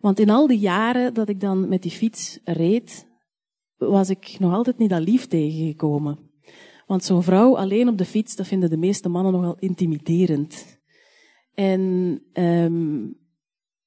Want 0.00 0.18
in 0.18 0.30
al 0.30 0.46
die 0.46 0.58
jaren 0.58 1.14
dat 1.14 1.28
ik 1.28 1.40
dan 1.40 1.68
met 1.68 1.82
die 1.82 1.90
fiets 1.90 2.38
reed, 2.44 3.06
was 3.76 4.10
ik 4.10 4.36
nog 4.38 4.52
altijd 4.52 4.78
niet 4.78 4.90
dat 4.90 5.02
lief 5.02 5.26
tegengekomen. 5.26 6.18
Want 6.86 7.04
zo'n 7.04 7.22
vrouw 7.22 7.56
alleen 7.56 7.88
op 7.88 7.98
de 7.98 8.04
fiets, 8.04 8.36
dat 8.36 8.46
vinden 8.46 8.70
de 8.70 8.76
meeste 8.76 9.08
mannen 9.08 9.32
nogal 9.32 9.56
intimiderend. 9.58 10.80
En 11.54 12.22
um, 12.32 13.18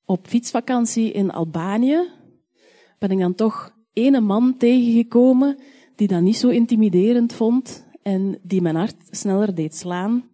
op 0.06 0.28
fietsvakantie 0.28 1.12
in 1.12 1.32
Albanië 1.32 2.10
ben 3.00 3.12
ik 3.12 3.20
dan 3.20 3.36
toch 3.36 3.76
ene 3.94 4.20
man 4.20 4.58
tegengekomen 4.58 5.58
die 5.96 6.08
dat 6.08 6.22
niet 6.22 6.38
zo 6.38 6.50
intimiderend 6.50 7.34
vond 7.34 7.88
en 8.02 8.40
die 8.44 8.62
mijn 8.62 8.76
hart 8.76 8.96
sneller 9.10 9.56
deed 9.56 9.76
slaan. 9.76 10.30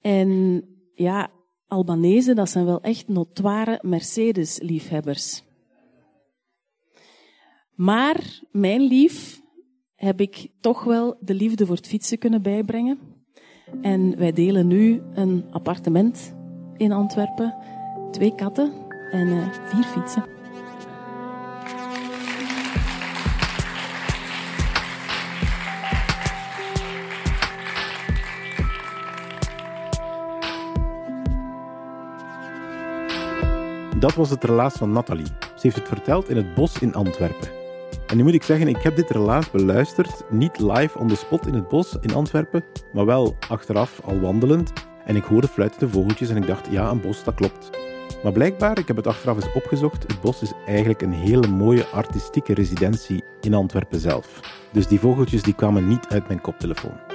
En 0.00 0.62
ja, 1.00 1.30
Albanese, 1.66 2.34
dat 2.34 2.50
zijn 2.50 2.64
wel 2.64 2.80
echt 2.80 3.08
notoire 3.08 3.78
Mercedes-liefhebbers. 3.82 5.42
Maar 7.74 8.40
mijn 8.50 8.80
lief 8.80 9.40
heb 9.94 10.20
ik 10.20 10.48
toch 10.60 10.84
wel 10.84 11.16
de 11.20 11.34
liefde 11.34 11.66
voor 11.66 11.76
het 11.76 11.86
fietsen 11.86 12.18
kunnen 12.18 12.42
bijbrengen. 12.42 12.98
En 13.82 14.16
wij 14.16 14.32
delen 14.32 14.66
nu 14.66 15.02
een 15.14 15.44
appartement 15.50 16.34
in 16.76 16.92
Antwerpen, 16.92 17.54
twee 18.10 18.34
katten 18.34 18.72
en 19.10 19.28
uh, 19.28 19.52
vier 19.52 19.84
fietsen. 19.84 20.39
Dat 34.00 34.14
was 34.14 34.30
het 34.30 34.44
relaas 34.44 34.74
van 34.74 34.92
Nathalie. 34.92 35.26
Ze 35.40 35.60
heeft 35.60 35.76
het 35.76 35.88
verteld 35.88 36.28
in 36.28 36.36
het 36.36 36.54
bos 36.54 36.78
in 36.78 36.94
Antwerpen. 36.94 37.48
En 38.06 38.16
nu 38.16 38.22
moet 38.22 38.34
ik 38.34 38.42
zeggen, 38.42 38.68
ik 38.68 38.82
heb 38.82 38.96
dit 38.96 39.10
relaas 39.10 39.50
beluisterd, 39.50 40.24
niet 40.30 40.60
live 40.60 40.98
on 40.98 41.08
the 41.08 41.16
spot 41.16 41.46
in 41.46 41.54
het 41.54 41.68
bos 41.68 41.96
in 42.00 42.14
Antwerpen, 42.14 42.64
maar 42.92 43.06
wel 43.06 43.36
achteraf 43.48 44.00
al 44.04 44.20
wandelend. 44.20 44.72
En 45.04 45.16
ik 45.16 45.24
hoorde 45.24 45.48
fluitende 45.48 45.88
vogeltjes 45.88 46.28
en 46.28 46.36
ik 46.36 46.46
dacht, 46.46 46.66
ja, 46.70 46.90
een 46.90 47.00
bos, 47.00 47.24
dat 47.24 47.34
klopt. 47.34 47.70
Maar 48.22 48.32
blijkbaar, 48.32 48.78
ik 48.78 48.86
heb 48.86 48.96
het 48.96 49.06
achteraf 49.06 49.36
eens 49.36 49.54
opgezocht, 49.54 50.02
het 50.02 50.20
bos 50.20 50.42
is 50.42 50.52
eigenlijk 50.66 51.02
een 51.02 51.12
hele 51.12 51.46
mooie 51.46 51.86
artistieke 51.86 52.54
residentie 52.54 53.24
in 53.40 53.54
Antwerpen 53.54 54.00
zelf. 54.00 54.40
Dus 54.72 54.86
die 54.86 55.00
vogeltjes 55.00 55.42
die 55.42 55.54
kwamen 55.54 55.88
niet 55.88 56.06
uit 56.08 56.26
mijn 56.26 56.40
koptelefoon. 56.40 57.09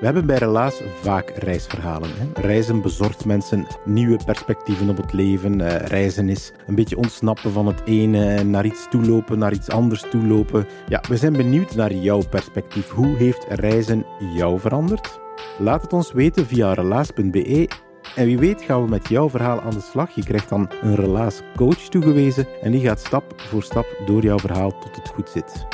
We 0.00 0.04
hebben 0.04 0.26
bij 0.26 0.36
Relaas 0.36 0.82
vaak 1.00 1.30
reisverhalen. 1.30 2.10
Hè. 2.12 2.40
Reizen 2.40 2.82
bezorgt 2.82 3.24
mensen 3.24 3.66
nieuwe 3.84 4.18
perspectieven 4.24 4.88
op 4.88 4.96
het 4.96 5.12
leven. 5.12 5.60
Uh, 5.60 5.76
reizen 5.76 6.28
is 6.28 6.52
een 6.66 6.74
beetje 6.74 6.96
ontsnappen 6.96 7.52
van 7.52 7.66
het 7.66 7.82
ene 7.84 8.44
naar 8.44 8.64
iets 8.64 8.86
toelopen, 8.90 9.38
naar 9.38 9.52
iets 9.52 9.70
anders 9.70 10.04
toelopen. 10.10 10.66
Ja, 10.88 11.02
we 11.08 11.16
zijn 11.16 11.32
benieuwd 11.32 11.74
naar 11.74 11.92
jouw 11.92 12.22
perspectief. 12.30 12.88
Hoe 12.88 13.16
heeft 13.16 13.46
reizen 13.48 14.06
jou 14.34 14.60
veranderd? 14.60 15.20
Laat 15.58 15.82
het 15.82 15.92
ons 15.92 16.12
weten 16.12 16.46
via 16.46 16.72
relaas.be. 16.72 17.68
En 18.16 18.26
wie 18.26 18.38
weet 18.38 18.62
gaan 18.62 18.82
we 18.82 18.88
met 18.88 19.08
jouw 19.08 19.30
verhaal 19.30 19.60
aan 19.60 19.74
de 19.74 19.80
slag. 19.80 20.10
Je 20.14 20.24
krijgt 20.24 20.48
dan 20.48 20.70
een 20.82 20.94
Relaas 20.94 21.42
coach 21.56 21.88
toegewezen 21.88 22.46
en 22.62 22.72
die 22.72 22.80
gaat 22.80 23.00
stap 23.00 23.40
voor 23.40 23.62
stap 23.62 23.86
door 24.06 24.22
jouw 24.22 24.38
verhaal 24.38 24.78
tot 24.78 24.96
het 24.96 25.08
goed 25.08 25.28
zit. 25.28 25.66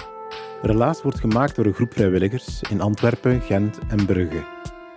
Relaas 0.62 1.02
wordt 1.02 1.20
gemaakt 1.20 1.56
door 1.56 1.66
een 1.66 1.74
groep 1.74 1.92
vrijwilligers 1.92 2.62
in 2.70 2.80
Antwerpen, 2.80 3.40
Gent 3.40 3.78
en 3.88 4.06
Brugge. 4.06 4.44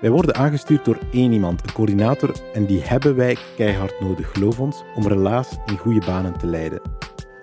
Wij 0.02 0.10
worden 0.10 0.36
aangestuurd 0.36 0.86
door 0.86 0.98
één 1.12 1.32
iemand, 1.32 1.62
een 1.64 1.74
coördinator, 1.74 2.36
en 2.54 2.66
die 2.66 2.82
hebben 2.82 3.16
wij 3.16 3.38
keihard 3.56 4.00
nodig, 4.00 4.32
geloof 4.32 4.60
ons, 4.60 4.84
om 4.96 5.08
Relaas 5.08 5.58
in 5.66 5.78
goede 5.78 6.06
banen 6.06 6.38
te 6.38 6.48
leiden. 6.48 6.82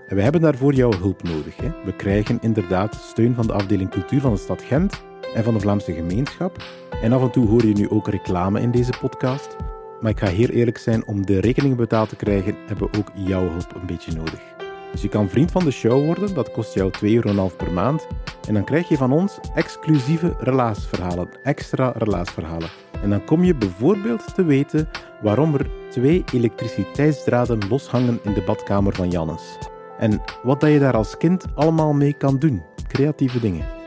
En 0.06 0.16
we 0.16 0.22
hebben 0.22 0.40
daarvoor 0.40 0.74
jouw 0.74 0.92
hulp 0.92 1.22
nodig. 1.22 1.56
Hè. 1.56 1.70
We 1.84 1.96
krijgen 1.96 2.38
inderdaad 2.40 2.94
steun 2.94 3.34
van 3.34 3.46
de 3.46 3.52
afdeling 3.52 3.90
cultuur 3.90 4.20
van 4.20 4.32
de 4.32 4.38
stad 4.38 4.62
Gent 4.62 5.02
en 5.34 5.44
van 5.44 5.54
de 5.54 5.60
Vlaamse 5.60 5.92
gemeenschap. 5.92 6.56
En 7.02 7.12
af 7.12 7.22
en 7.22 7.30
toe 7.30 7.48
hoor 7.48 7.66
je 7.66 7.74
nu 7.74 7.90
ook 7.90 8.08
reclame 8.08 8.60
in 8.60 8.70
deze 8.70 8.92
podcast. 9.00 9.56
Maar 10.00 10.10
ik 10.10 10.18
ga 10.18 10.26
heel 10.26 10.48
eerlijk 10.48 10.78
zijn, 10.78 11.06
om 11.06 11.26
de 11.26 11.40
rekeningen 11.40 11.76
betaald 11.76 12.08
te 12.08 12.16
krijgen, 12.16 12.56
hebben 12.66 12.90
we 12.90 12.98
ook 12.98 13.10
jouw 13.14 13.48
hulp 13.48 13.74
een 13.74 13.86
beetje 13.86 14.12
nodig. 14.12 14.61
Dus 14.92 15.02
je 15.02 15.08
kan 15.08 15.28
vriend 15.28 15.50
van 15.50 15.64
de 15.64 15.70
show 15.70 16.04
worden, 16.04 16.34
dat 16.34 16.50
kost 16.50 16.74
jou 16.74 16.90
2,5 16.90 17.00
euro 17.02 17.50
per 17.56 17.72
maand. 17.72 18.06
En 18.48 18.54
dan 18.54 18.64
krijg 18.64 18.88
je 18.88 18.96
van 18.96 19.12
ons 19.12 19.38
exclusieve 19.54 20.34
relaasverhalen, 20.38 21.28
extra 21.42 21.92
relaasverhalen. 21.96 22.68
En 23.02 23.10
dan 23.10 23.24
kom 23.24 23.44
je 23.44 23.54
bijvoorbeeld 23.54 24.34
te 24.34 24.44
weten 24.44 24.88
waarom 25.22 25.54
er 25.54 25.70
twee 25.90 26.24
elektriciteitsdraden 26.32 27.68
loshangen 27.68 28.20
in 28.22 28.32
de 28.32 28.42
badkamer 28.42 28.94
van 28.94 29.10
Jannes. 29.10 29.58
En 29.98 30.20
wat 30.42 30.60
dat 30.60 30.70
je 30.70 30.78
daar 30.78 30.96
als 30.96 31.16
kind 31.16 31.44
allemaal 31.54 31.92
mee 31.92 32.12
kan 32.12 32.38
doen. 32.38 32.62
Creatieve 32.88 33.40
dingen. 33.40 33.81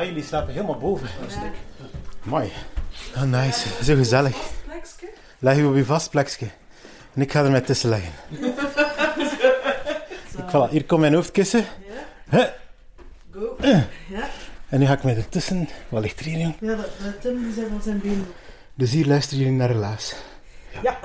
Ah, 0.00 0.06
jullie 0.06 0.22
slapen 0.24 0.52
helemaal 0.52 0.78
boven. 0.78 1.08
Mooi. 2.22 2.52
Oh, 3.16 3.22
nice. 3.22 3.84
Zo 3.84 3.94
gezellig. 3.94 4.36
Leg 5.38 5.56
je 5.56 5.66
op 5.66 5.74
je 5.74 5.84
vast 5.84 6.10
plekje. 6.10 6.46
En 7.14 7.22
ik 7.22 7.32
ga 7.32 7.44
er 7.44 7.50
met 7.50 7.66
tussen 7.66 7.88
leggen. 7.88 8.12
ik, 10.38 10.48
voilà, 10.48 10.70
hier 10.70 10.84
komt 10.84 11.00
mijn 11.00 11.14
hoofdkussen. 11.14 11.64
Ja. 12.30 12.54
Go. 13.30 13.56
Ja. 13.60 13.86
En 14.68 14.78
nu 14.78 14.86
ga 14.86 14.92
ik 14.92 15.02
met 15.02 15.16
ertussen. 15.16 15.68
Wat 15.88 16.02
ligt 16.02 16.20
er 16.20 16.26
hier, 16.26 16.38
jong? 16.38 16.54
Ja, 16.60 16.74
dat, 16.74 16.88
dat 17.02 17.20
Tim 17.20 17.42
die 17.42 17.52
zei 17.52 17.66
van 17.68 17.82
zijn 17.82 18.00
been. 18.00 18.26
Dus 18.74 18.90
hier 18.90 19.06
luisteren 19.06 19.44
jullie 19.44 19.58
naar 19.58 19.70
Relaas. 19.70 20.14
Ja. 20.72 20.80
ja. 20.82 20.98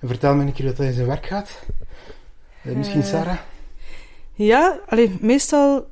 En 0.00 0.08
vertel 0.08 0.34
me 0.34 0.42
een 0.42 0.52
keer 0.52 0.66
wat 0.66 0.78
hij 0.78 0.86
in 0.86 0.92
zijn 0.92 1.06
werk 1.06 1.26
gaat. 1.26 1.50
Uh, 2.62 2.74
misschien 2.74 3.00
uh, 3.00 3.06
Sarah? 3.06 3.38
Ja, 4.34 4.78
alleen 4.86 5.18
meestal 5.20 5.88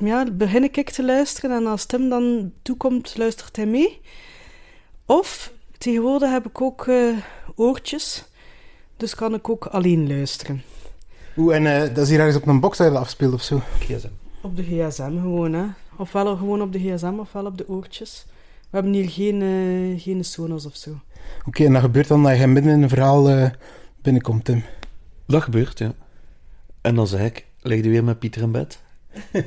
ja, 0.00 0.30
begin 0.32 0.62
ik 0.62 0.90
te 0.90 1.04
luisteren 1.04 1.50
en 1.56 1.66
als 1.66 1.84
Tim 1.84 2.08
dan 2.08 2.52
toekomt, 2.62 3.16
luistert 3.16 3.56
hij 3.56 3.66
mee. 3.66 4.00
Of 5.06 5.52
tegenwoordig 5.78 6.30
heb 6.30 6.46
ik 6.46 6.60
ook 6.60 6.86
uh, 6.86 7.16
oortjes, 7.54 8.24
dus 8.96 9.14
kan 9.14 9.34
ik 9.34 9.48
ook 9.48 9.66
alleen 9.66 10.08
luisteren. 10.08 10.62
Oeh, 11.36 11.54
en 11.54 11.64
uh, 11.64 11.94
dat 11.94 11.98
is 11.98 12.08
hier 12.08 12.18
ergens 12.18 12.36
op 12.36 12.46
een 12.46 12.60
box 12.60 12.78
dat 12.78 12.86
je 12.86 12.92
dat 12.92 13.02
afspeelt 13.02 13.34
of 13.34 13.42
zo? 13.42 13.62
GSM. 13.78 14.08
Op 14.42 14.56
de 14.56 14.62
gsm 14.62 15.20
gewoon, 15.20 15.52
hè. 15.52 15.64
Ofwel 15.96 16.36
gewoon 16.36 16.62
op 16.62 16.72
de 16.72 16.78
gsm, 16.78 17.14
ofwel 17.18 17.46
op 17.46 17.58
de 17.58 17.68
oortjes. 17.68 18.26
We 18.60 18.76
hebben 18.76 18.92
hier 18.92 19.10
geen, 19.10 19.40
uh, 19.40 20.00
geen 20.00 20.24
Sonos 20.24 20.66
of 20.66 20.76
zo. 20.76 20.90
Oké, 20.90 21.48
okay, 21.48 21.66
en 21.66 21.72
dat 21.72 21.82
gebeurt 21.82 22.08
dan 22.08 22.22
dat 22.22 22.38
je 22.38 22.46
midden 22.46 22.72
in 22.72 22.82
een 22.82 22.88
verhaal 22.88 23.50
binnenkomt, 24.02 24.44
Tim? 24.44 24.64
Dat 25.26 25.42
gebeurt, 25.42 25.78
ja. 25.78 25.92
En 26.80 26.94
dan 26.94 27.06
zeg 27.06 27.20
ik, 27.20 27.46
leg 27.60 27.84
je 27.84 27.88
weer 27.88 28.04
met 28.04 28.18
Pieter 28.18 28.42
in 28.42 28.52
bed? 28.52 28.80
Uh, 29.32 29.42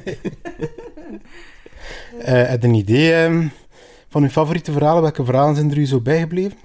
heb 2.49 2.62
je 2.62 2.67
een 2.67 2.73
idee 2.73 3.23
um, 3.23 3.52
van 4.10 4.23
uw 4.23 4.30
favoriete 4.30 4.71
verhalen? 4.71 5.02
Welke 5.02 5.26
verhalen 5.26 5.56
zijn 5.56 5.71
er 5.71 5.78
u 5.78 5.86
zo 5.86 5.99
bijgebleven? 5.99 6.58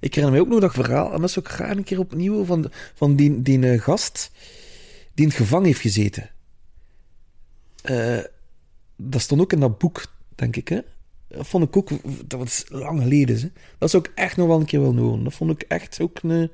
Ik 0.00 0.14
herinner 0.14 0.30
mij 0.32 0.40
ook 0.40 0.48
nog 0.48 0.60
dat 0.60 0.84
verhaal, 0.84 1.12
en 1.12 1.20
dat 1.20 1.30
is 1.30 1.38
ook 1.38 1.48
graag 1.48 1.76
een 1.76 1.84
keer 1.84 1.98
opnieuw, 1.98 2.44
van, 2.44 2.70
van 2.94 3.16
die, 3.16 3.42
die 3.42 3.58
uh, 3.58 3.80
gast 3.80 4.30
die 5.14 5.24
in 5.24 5.30
het 5.30 5.40
gevangen 5.40 5.66
heeft 5.66 5.80
gezeten. 5.80 6.30
Uh, 7.84 8.18
dat 8.96 9.20
stond 9.20 9.40
ook 9.40 9.52
in 9.52 9.60
dat 9.60 9.78
boek, 9.78 10.04
denk 10.34 10.56
ik. 10.56 10.82
Dat 11.28 11.46
vond 11.46 11.64
ik 11.64 11.76
ook, 11.76 11.90
dat 12.24 12.38
was 12.38 12.64
lang 12.68 13.02
geleden. 13.02 13.40
Hè? 13.40 13.48
Dat 13.78 13.90
zou 13.90 14.04
ik 14.04 14.12
echt 14.14 14.36
nog 14.36 14.46
wel 14.46 14.60
een 14.60 14.66
keer 14.66 14.80
willen 14.80 14.98
horen. 14.98 15.24
Dat 15.24 15.34
vond 15.34 15.50
ik 15.50 15.62
echt 15.68 16.00
ook 16.00 16.18
een, 16.22 16.50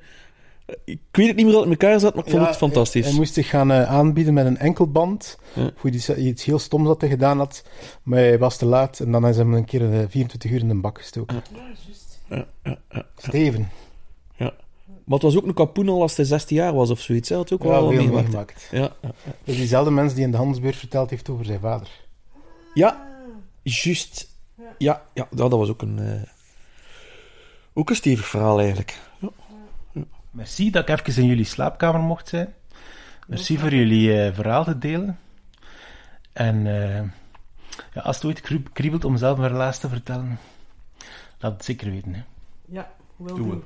ik 0.83 0.99
weet 1.11 1.27
het 1.27 1.35
niet 1.35 1.45
meer 1.45 1.53
dat 1.53 1.63
het 1.63 1.73
in 1.73 1.79
elkaar 1.79 1.99
zat, 1.99 2.15
maar 2.15 2.25
ik 2.25 2.31
vond 2.31 2.47
het 2.47 2.55
fantastisch. 2.55 3.05
Hij, 3.05 3.15
moest 3.15 3.33
zich 3.33 3.49
gaan 3.49 3.71
uh, 3.71 3.91
aanbieden 3.91 4.33
met 4.33 4.45
een 4.45 4.57
enkelband. 4.57 5.37
Ja. 5.53 5.71
Voor 5.75 5.89
iets, 5.89 6.15
iets 6.15 6.43
heel 6.43 6.59
stoms 6.59 6.87
dat 6.87 7.01
hij 7.01 7.09
gedaan 7.09 7.37
had. 7.37 7.63
Maar 8.03 8.19
hij 8.19 8.39
was 8.39 8.57
te 8.57 8.65
laat 8.65 8.99
en 8.99 9.11
dan 9.11 9.27
is 9.27 9.37
hem 9.37 9.53
een 9.53 9.65
keer 9.65 9.81
uh, 9.81 10.03
24 10.09 10.51
uur 10.51 10.59
in 10.59 10.69
een 10.69 10.81
bak 10.81 10.97
gestoken. 10.97 11.43
Ja, 11.53 11.59
juist. 11.85 12.19
Ja, 12.29 12.45
ja, 12.63 12.77
ja, 12.89 13.05
Steven. 13.17 13.69
Ja. 14.35 14.53
Maar 14.85 15.19
het 15.19 15.21
was 15.21 15.37
ook 15.37 15.45
een 15.45 15.53
kapoen 15.53 15.89
al 15.89 16.01
als 16.01 16.15
hij 16.15 16.25
16 16.25 16.57
jaar 16.57 16.73
was 16.73 16.89
of 16.89 16.99
zoiets. 16.99 17.29
Hij 17.29 17.37
had 17.37 17.53
ook 17.53 17.63
ja, 17.63 17.67
wel 17.67 17.79
veel 17.79 17.89
meegemaakt. 17.89 18.23
meegemaakt. 18.23 18.67
Ja, 18.71 18.79
ja, 18.79 18.95
ja. 19.01 19.11
Dat 19.23 19.35
is 19.43 19.55
diezelfde 19.55 19.91
mens 19.91 20.13
die 20.13 20.23
in 20.23 20.31
de 20.31 20.37
handelsbeurt 20.37 20.75
verteld 20.75 21.09
heeft 21.09 21.29
over 21.29 21.45
zijn 21.45 21.59
vader. 21.59 21.89
Ja, 22.73 23.07
juist. 23.63 24.35
Ja, 24.77 25.03
ja, 25.13 25.27
dat 25.31 25.51
was 25.51 25.69
ook 25.69 25.81
een, 25.81 25.97
uh, 25.99 26.21
ook 27.73 27.89
een 27.89 27.95
stevig 27.95 28.27
verhaal 28.27 28.59
eigenlijk. 28.59 28.99
Ja. 29.19 29.29
Merci 30.37 30.69
dat 30.71 30.89
ik 30.89 31.07
even 31.07 31.21
in 31.21 31.27
jullie 31.27 31.45
slaapkamer 31.45 32.01
mocht 32.01 32.27
zijn. 32.27 32.53
Merci 33.27 33.57
voor 33.57 33.73
jullie 33.73 34.21
eh, 34.21 34.33
verhaal 34.33 34.63
te 34.63 34.77
delen. 34.77 35.19
En 36.33 36.67
eh, 36.67 37.03
ja, 37.93 38.01
als 38.01 38.15
het 38.15 38.25
ooit 38.25 38.41
kriebelt 38.73 39.05
om 39.05 39.17
zelf 39.17 39.37
een 39.37 39.47
relaas 39.47 39.79
te 39.79 39.89
vertellen, 39.89 40.39
laat 41.39 41.51
het 41.51 41.65
zeker 41.65 41.91
weten. 41.91 42.13
Hè. 42.13 42.21
Ja, 42.65 42.91
wil 43.15 43.35
Doen 43.35 43.49
we. 43.49 43.51
doen. 43.51 43.63